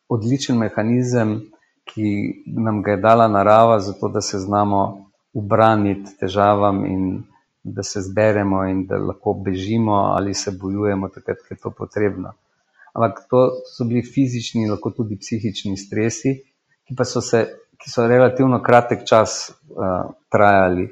[0.08, 1.40] odličen mehanizem,
[1.88, 2.08] ki
[2.46, 7.22] nam ga je dala narava, zato da se znamo ubraniti težavam in
[7.62, 12.32] da se zberemo in da lahko bežimo ali se bojujemo, takrat, ko je to potrebno.
[12.94, 16.40] Ampak to so bili fizični lahko tudi psihični stresi,
[16.88, 17.44] ki so, se,
[17.78, 20.88] ki so relativno kratek čas uh, trajali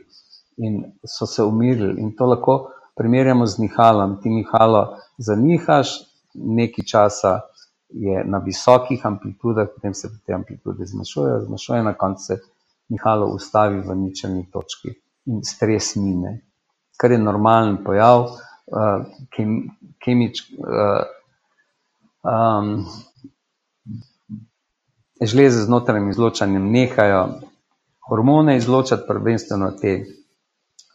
[0.57, 2.01] in so se umirili.
[2.01, 4.19] In to lahko primerjamo z nihalom.
[4.23, 5.97] Ti nihalo zanihaš,
[6.35, 7.41] nekaj časa
[7.89, 12.41] je na visokih amplitudah, potem se te amplitude zmanjšujejo, zmanjšujejo, na koncu se
[12.89, 14.93] nihalo ustavi v ničelni točki
[15.27, 16.41] in stres mine
[16.97, 19.05] kar je normalen pojav, uh,
[19.37, 19.57] kem,
[20.05, 21.05] kemič, uh,
[22.25, 22.87] um,
[25.21, 27.29] žleze z notranjim izločanjem nehajo
[28.09, 30.05] hormone izločati, prvenstveno te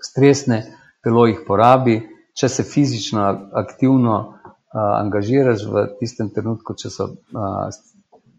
[0.04, 0.64] stresne,
[1.04, 2.02] telo jih porabi.
[2.38, 3.24] Če se fizično
[3.60, 4.36] aktivno uh,
[4.74, 7.74] angažiraš v tistem trenutku, če so uh,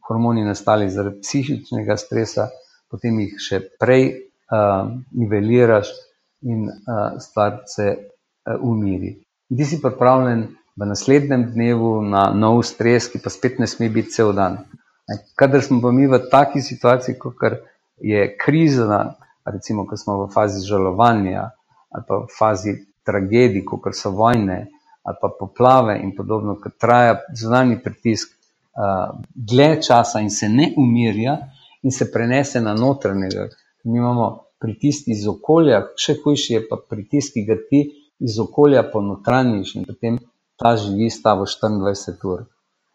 [0.09, 2.49] hormoni nastali zaradi psihičnega stresa,
[2.91, 5.93] potem jih še prej uh, niveliraš
[6.49, 9.19] in uh, stvar se uh, umiri.
[9.53, 10.47] Ti si pripravljen
[10.81, 14.63] v naslednjem dnevu na nov stres, ki pa spet ne sme biti cel dan.
[15.37, 17.59] Kadar smo pa mi v taki situaciji, kot
[18.03, 19.15] je kriza,
[19.45, 21.51] recimo, ko smo v fazi žalovanja
[21.93, 22.73] ali pa v fazi
[23.05, 24.69] tragedij, kot so vojne
[25.03, 30.73] ali pa poplave in podobno, ki traja zunanji pritisk uh, dlje časa in se ne
[30.77, 31.39] umirja
[31.83, 33.49] in se prenese na notranjega.
[33.85, 34.29] Mi imamo
[34.63, 37.83] pritisk iz okolja, še hujši je pa pritisk, ki ga ti
[38.23, 40.21] iz okolja ponotranjiš in potem
[40.63, 42.45] ta živi s tabo 24 ur.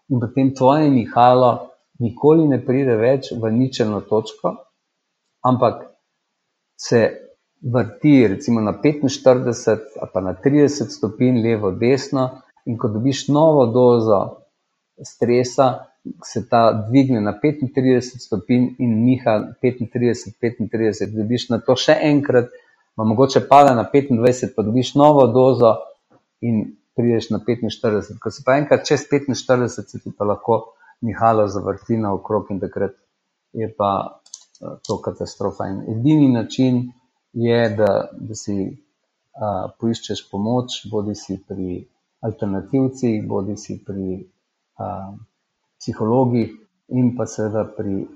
[0.08, 1.52] In potem tvoje nihalo
[2.00, 4.56] nikoli ne pride več v ničelno točko,
[5.46, 5.86] ampak
[6.78, 7.28] se
[7.62, 12.30] vrti recimo na 45 ali pa na 30 stopinj levo, desno
[12.66, 14.20] in ko dobiš novo dozo
[15.04, 15.86] stresa,
[16.24, 22.52] se ta dvigne na 35 stopinj in niha 35, 35, dobiš na to še enkrat,
[22.96, 25.76] pa mogoče pada na 25, pa dobiš novo dozo
[26.42, 28.18] in prideš na 45.
[28.22, 32.60] Ko se pa enkrat čez 45, se ti pa lahko nihalo zavrti na okrog in
[32.60, 32.96] takrat
[33.54, 35.68] je pa eh, to katastrofa.
[35.68, 36.92] In edini način
[37.34, 38.58] je, da, da si
[39.38, 41.84] a, poiščeš pomoč, bodi si pri
[42.26, 44.16] alternativcih, bodi si pri
[44.82, 44.88] a,
[45.78, 46.48] psihologi
[46.98, 48.08] in pa seveda pri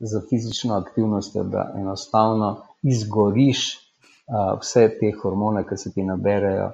[0.00, 3.64] za fizično aktivnostjo, da enostavno izgoriš
[4.60, 6.70] vse te hormone, ki se ti naberejo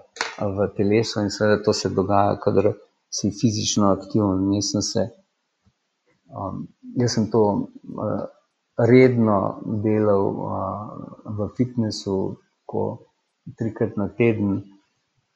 [0.56, 2.72] v telesu in seveda to se dogaja, kadar
[3.11, 4.53] si fizično aktiven.
[4.55, 5.07] Jaz sem, se,
[6.97, 7.45] jaz sem to
[8.78, 9.39] redno
[9.85, 10.24] delal
[11.27, 12.16] v fitnessu,
[12.66, 12.85] ko
[13.59, 14.62] trikrat na teden,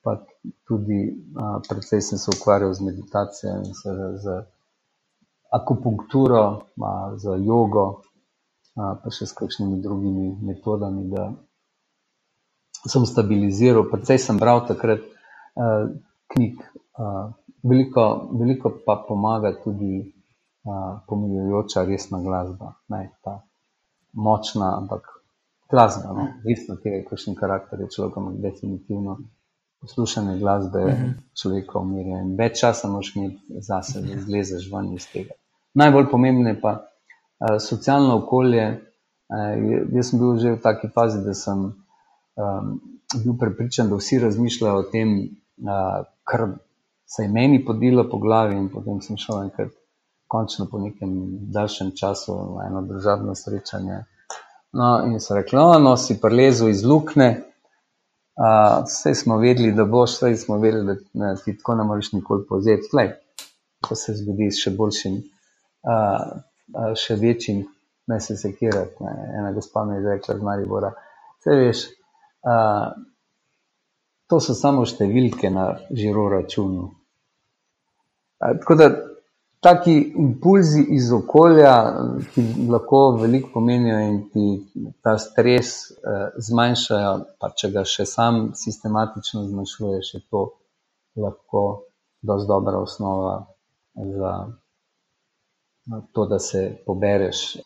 [0.04, 0.20] pa
[0.68, 3.72] tudi uh, predvsej sem se ukvarjal z meditacijo in
[4.20, 4.44] z
[5.52, 8.04] akupunkturo, uh, z jogo,
[8.76, 11.32] uh, pa še s kakšnimi drugimi metodami, da
[12.84, 13.88] sem stabiliziral.
[13.88, 15.88] Predvsej sem bral takrat uh,
[16.36, 16.60] knjig,
[17.00, 17.32] uh,
[17.64, 20.00] veliko, veliko pa pomaga tudi
[20.64, 23.40] uh, pomirjujoča resna glasba, ne ta
[24.12, 25.10] močna, ampak.
[25.70, 26.26] Glasba, no?
[26.52, 29.16] isto tega, kakšen karakter je človek, ampak definitivno
[29.80, 31.04] poslušanje glasbe uh mhm.
[31.04, 31.12] -huh.
[31.42, 35.34] človeka umirja in več časa moš imeti zase, da izlezeš ven iz tega.
[35.74, 38.80] Najbolj pomembno je pa uh, socialno okolje.
[39.28, 42.80] Uh, jaz sem bil že v taki fazi, da sem um,
[43.24, 45.08] bil prepričan, da vsi razmišljajo o tem,
[45.58, 46.48] uh, kar
[47.06, 49.72] se je meni podilo po glavi in potem sem šel enkrat
[50.28, 51.10] končno po nekem
[51.52, 54.04] daljšem času na eno državno srečanje.
[54.72, 57.28] No, in so rekli, no, no si prelezel iz lukne,
[58.84, 62.46] vse smo vedeli, da boš, vse smo vedeli, da ne, ti tako ne moreš nikoli
[62.48, 62.88] povzeti.
[62.90, 63.12] Tlej,
[63.88, 65.20] to se zgodi s še boljšim,
[65.86, 67.62] a, a, še večjim,
[68.10, 68.96] ne se sekirati.
[69.04, 69.14] Ne.
[69.38, 70.90] Ena gospa mi je rekla, z Maribora,
[71.38, 71.84] vse veš,
[74.30, 76.90] to so samo številke na žiro računu.
[78.38, 78.88] Tako da
[79.64, 81.72] taki impulzi iz okolja,
[82.34, 84.46] ki lahko veliko pomenijo in ti
[85.02, 90.44] ta stres eh, zmanjšajo, pa če ga še sam sistematično zmanjšuješ, je to
[91.16, 91.64] lahko
[92.24, 93.38] dosti dobra osnova
[93.94, 94.34] za
[96.12, 97.56] to, da se pobereš.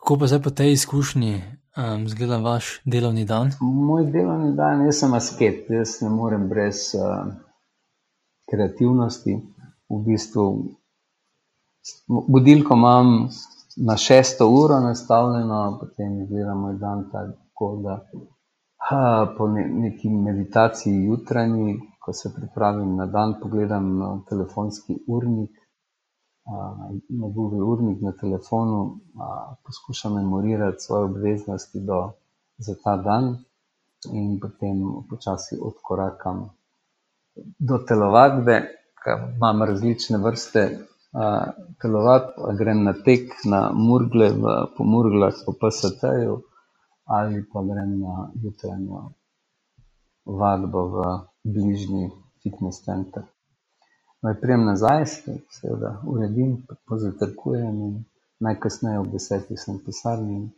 [0.00, 1.34] Kako pa zdaj po tej izkušnji
[1.76, 3.52] um, zgleda vaš delovni dan?
[3.60, 7.32] Moj delovni dan, jaz sem asket, jaz ne morem brez uh,
[8.50, 9.38] kreativnosti.
[9.90, 10.44] V bistvu
[12.28, 13.28] budilko imam
[13.76, 18.06] na šesto uro nastavljeno, potem izgleda moj dan tako, da
[18.88, 25.50] ha, po ne, neki meditaciji jutranji, ko se pripravim na dan, pogledam na telefonski urnik,
[27.08, 28.98] Google urnik na telefonu,
[29.66, 32.12] poskušam memorirati svoje obveznosti do,
[32.58, 33.36] za ta dan
[34.12, 36.50] in potem počasi odkorakam
[37.58, 38.60] do telovadbe,
[39.36, 40.78] imam različne vrste
[41.82, 44.42] telovati, grem na tek, na Murgle, v,
[44.76, 46.42] po Murglah, po PST-ju,
[47.04, 49.10] ali pa grem na jutranjo
[50.24, 50.96] vadbo v
[51.44, 52.10] bližnji
[52.42, 53.22] fitness center.
[54.22, 56.56] Naj prijem nazaj, se seveda uredim,
[56.88, 57.94] pozatrkujem in
[58.40, 60.50] najkasneje ob desetih sem pisarni.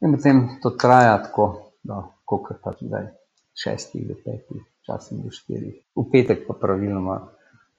[0.00, 1.46] In potem to traja tako,
[1.82, 3.06] da koliko pač zdaj,
[3.54, 5.76] šestih do petih, časem do štirih.
[5.96, 7.20] V petek pa praviloma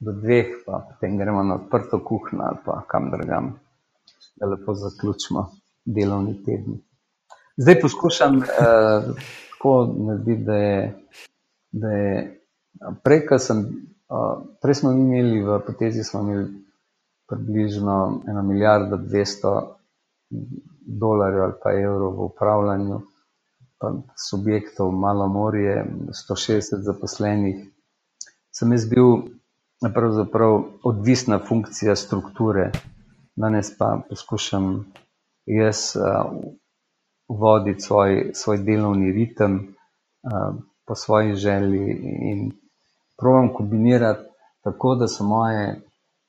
[0.00, 3.52] do dveh, pa potem gremo na odprto kuhno ali pa kam drugam,
[4.36, 5.50] da lepo zaključimo
[5.84, 6.80] delovni teden.
[7.56, 8.46] Zdaj poskušam eh,
[9.50, 10.80] tako narediti, da je,
[11.72, 12.40] da je
[13.04, 13.95] prej, sem, eh,
[14.62, 16.46] prej smo imeli v potezi, smo imeli
[17.28, 19.76] približno eno milijardo dvesto
[20.86, 23.00] dolarjev ali pa evrov v upravljanju,
[23.78, 23.92] pa
[24.30, 25.86] subjektov, malo morje,
[26.30, 27.66] 160 zaposlenih.
[28.50, 29.26] Sem jaz bil
[29.94, 32.70] pravzaprav odvisna funkcija strukture.
[33.36, 34.92] Danes pa poskušam
[35.46, 36.32] jaz uh,
[37.28, 40.54] voditi svoj, svoj delovni ritem uh,
[40.86, 41.98] po svoji želji
[42.30, 42.52] in
[43.16, 44.28] pravim kombinirati
[44.64, 45.80] tako, da so moje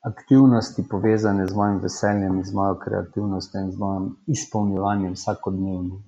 [0.04, 6.02] aktivnosti povezane z mojim veseljem, z mojo kreativnostjo in z mojim izpolnjevanjem vsakodnevno.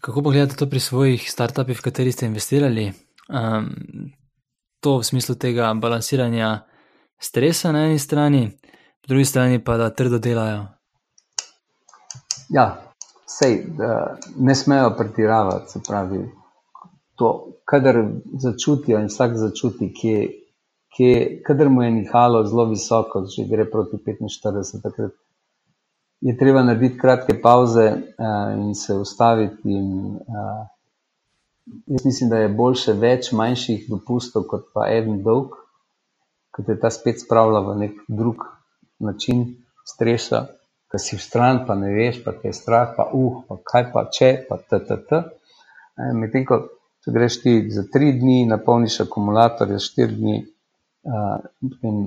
[0.00, 2.92] Kako pogledate to pri svojih startupih, v kateri ste investirali?
[3.28, 3.70] Um,
[4.80, 6.62] to v smislu tega balansiranja
[7.18, 8.50] stresa na eni strani,
[9.02, 10.66] po drugi strani pa da trdo delajo.
[12.48, 12.82] Ja,
[13.26, 13.64] sej,
[14.36, 16.22] ne smejo pretiravati, se pravi.
[17.16, 17.30] To,
[17.64, 18.02] kadar
[18.38, 20.18] začutijo in vsak začuti, kje,
[20.96, 21.14] kje,
[21.46, 25.14] kadar mu je nihalo zelo visoko, če gre proti 45, takrat
[26.20, 30.64] je treba narediti kratke pauze uh, in se ustaviti in uh,
[31.86, 35.56] Jaz mislim, da je boljše več manjših dopustov, kot pa en dolg,
[36.54, 38.44] ki te ta spet spravlja v nek drug
[39.02, 39.42] način
[39.92, 40.44] stresa,
[40.92, 43.88] ki si v stran, pa ne veš, pa te je strah, pa uh, pa kaj
[43.96, 45.20] pa če, pa tt.
[46.20, 46.60] Medtem ko
[47.06, 50.38] če greš ti za tri dni, napolniš akumulator, za štiri dni,
[51.06, 52.00] uh,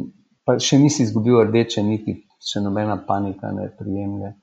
[0.43, 4.33] pa še nisi izgubil rdeče niti, še nobena panika ne prijemlje.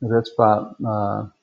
[0.00, 0.52] Zdaj pa.
[0.80, 1.34] Uh,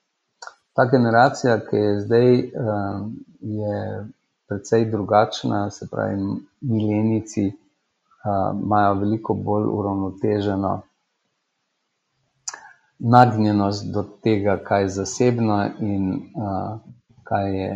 [0.75, 4.07] ta generacija, ki je zdaj, um, je
[4.47, 6.17] precej drugačna, se pravi,
[6.61, 10.81] milenici uh, imajo veliko bolj uravnoteženo
[12.99, 16.79] nagnjenost do tega, kaj je zasebno in uh,
[17.23, 17.71] kaj je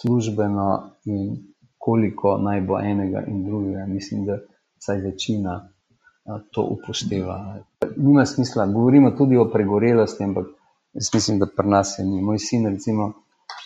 [0.00, 1.36] službeno, in
[1.78, 3.86] koliko naj bo enega in drugega.
[3.86, 4.38] Mislim, da
[4.78, 5.68] vsaj večina
[6.52, 7.62] to upošteva.
[7.96, 10.46] Nima smisla, govorimo tudi o pregorelosti, ampak
[10.94, 12.22] Jaz mislim, da pri nas je ni.
[12.22, 13.12] Moj sin, recimo,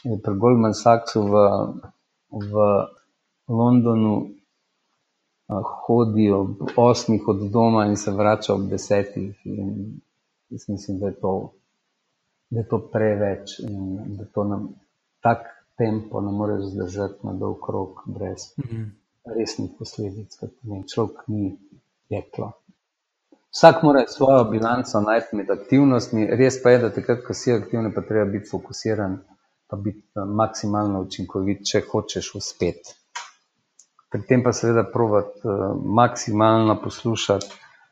[0.04, 1.32] je pri Goldman Sachsu v,
[2.30, 2.52] v
[3.48, 4.30] Londonu
[5.86, 9.36] hodi ob osmih od doma in se vrača ob desetih.
[9.44, 10.00] In
[10.48, 11.52] jaz mislim, da je to,
[12.50, 14.68] da je to preveč in da to nam
[15.20, 15.44] tak
[15.78, 18.84] tempo ne more zdržati na dolg rok brez mhm.
[19.36, 21.58] resnih posledic, kot ne človek ni
[22.08, 22.52] jeklo.
[23.52, 26.26] Vsak mora svojo bilanco najti med aktivnostmi.
[26.36, 29.18] Res pa je, da takrat, ko si aktiven, pa treba biti fokusiran,
[29.70, 32.94] pa biti eh, maksimalno učinkovit, če hočeš uspeti.
[34.12, 37.48] Pri tem pa seveda provati uh, maksimalno poslušati,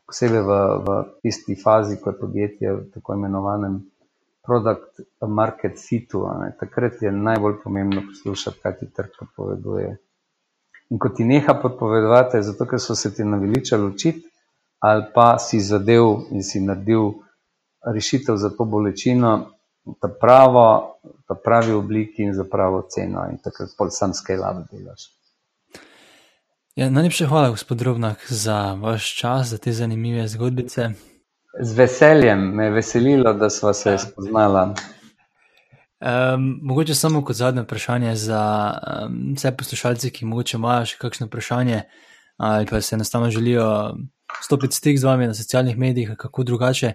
[0.09, 0.55] posebej v,
[0.87, 3.83] v tisti fazi, ko je podjetje v tako imenovanem
[4.47, 6.27] product market fitu.
[6.61, 9.97] Takrat je najbolj pomembno poslušati, kaj ti trg poveduje.
[10.91, 14.23] In ko ti neha podpovedovati, zato ker so se ti naveličali učiti,
[14.79, 17.13] ali pa si zadev in si naredil
[17.95, 19.51] rešitev za to bolečino,
[20.01, 20.95] ta pravo,
[21.29, 25.11] ta pravi obliki in za pravo ceno, in takrat pol sam skaj lado delaš.
[26.77, 30.91] Ja, najlepša hvala, gospod Drobnak, za vaš čas, za te zanimive zgodbice.
[31.61, 33.99] Z veseljem me je veselilo, da smo se ja.
[33.99, 34.75] spoznala.
[36.01, 38.73] Um, mogoče samo kot zadnje vprašanje za
[39.09, 41.83] um, vse poslušalce, ki morda imajo še kakšno vprašanje
[42.37, 43.95] ali pa se enostavno želijo
[44.43, 46.93] stopiti stik z vami na socialnih medijih, kako drugače,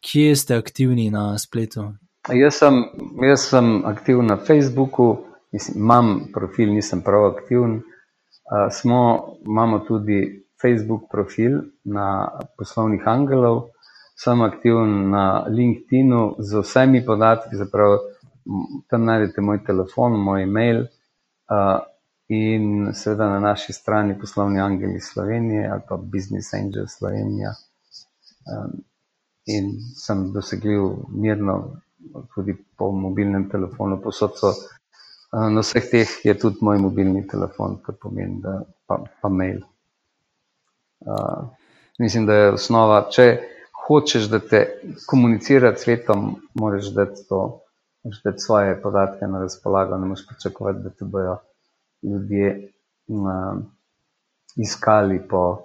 [0.00, 1.94] kje ste aktivni na spletu?
[2.28, 2.84] Jaz sem,
[3.24, 7.72] jaz sem aktiven na Facebooku, mislim, imam profil, nisem prav aktiven.
[7.72, 12.28] Uh, smo, imamo tudi Facebook profil na
[12.58, 13.71] poslovnih angelov,
[14.22, 17.98] sem aktiven na LinkedIn-u z vsemi podatki, zapravo
[18.90, 21.80] tam najdete moj telefon, moj e-mail uh,
[22.28, 27.54] in seveda na naši strani poslovni angeli Slovenije ali pa Business Angel Slovenija.
[28.46, 28.82] Um,
[29.46, 31.76] in sem dosegljiv mirno
[32.34, 34.52] tudi po mobilnem telefonu, posod so.
[35.32, 39.62] Na vseh teh je tudi moj mobilni telefon, kar pomeni, da pa, pa mail.
[41.00, 41.48] Uh,
[41.98, 43.26] mislim, da je osnova, če
[43.92, 44.62] hočeš, da te
[45.06, 47.62] komunicira s svetom, moraš dati to
[48.24, 51.36] dati svoje podatke na razpolago, ne moreš pričakovati, da te bodo
[52.02, 52.72] ljudje
[53.08, 53.62] um,
[54.56, 55.64] iskali po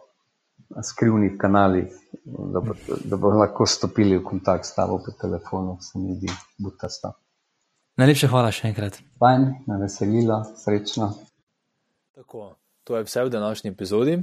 [0.83, 1.85] skrivnih kanalih,
[2.25, 2.73] da bo,
[3.05, 6.27] da bo lahko stopili v kontakt s tabo po telefonu, se mi zdi
[6.57, 7.11] butasto.
[7.97, 8.99] Najlepša hvala še enkrat.
[9.19, 11.13] Fajn, me veselilo, srečno.
[12.15, 12.51] Tako,
[12.83, 14.19] to je vse v današnji epizodi.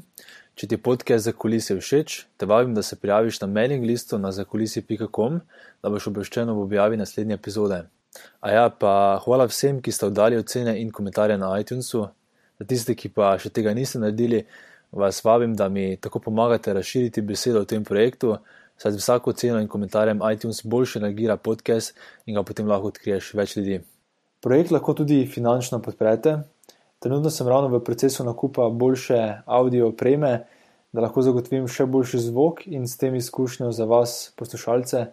[0.54, 4.30] Če ti podcast za kulise všeč, te vabim, da se prijaviš na mailing listu na
[4.32, 5.40] zakulisi.com,
[5.82, 7.80] da boš obveščen ob objavi naslednje epizode.
[8.38, 8.92] A ja, pa
[9.24, 12.04] hvala vsem, ki ste oddali ocene in komentarje na iTunesu.
[12.62, 14.44] Za tiste, ki pa še tega niste naredili,
[14.94, 18.36] vas vabim, da mi tako pomagate razširiti besedo o tem projektu,
[18.78, 23.34] saj z vsako ceno in komentarjem iTunes boljše nagira podcast in ga potem lahko odkriješ
[23.34, 23.82] več ljudi.
[24.38, 26.44] Projekt lahko tudi finančno podprete.
[27.04, 30.46] Trenutno sem ravno v procesu nakupa boljše audio opreme,
[30.92, 35.06] da lahko zagotovim še boljši zvok in s tem izkušnjo za vas, poslušalce.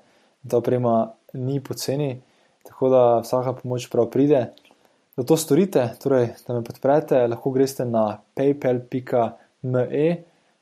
[0.48, 2.22] Ta oprema ni poceni
[2.64, 4.46] tako da vsaka pomoč prav pride.
[5.18, 10.18] Da to storite, torej da me podprete, lahko greste na paypal.me,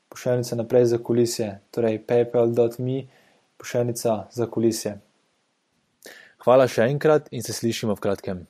[0.08, 3.02] pošiljnica naprej za kulisje, torej paypal.me,
[3.56, 4.98] pošiljnica za kulisje.
[6.44, 8.46] Hvala še enkrat in se slišimo v kratkem.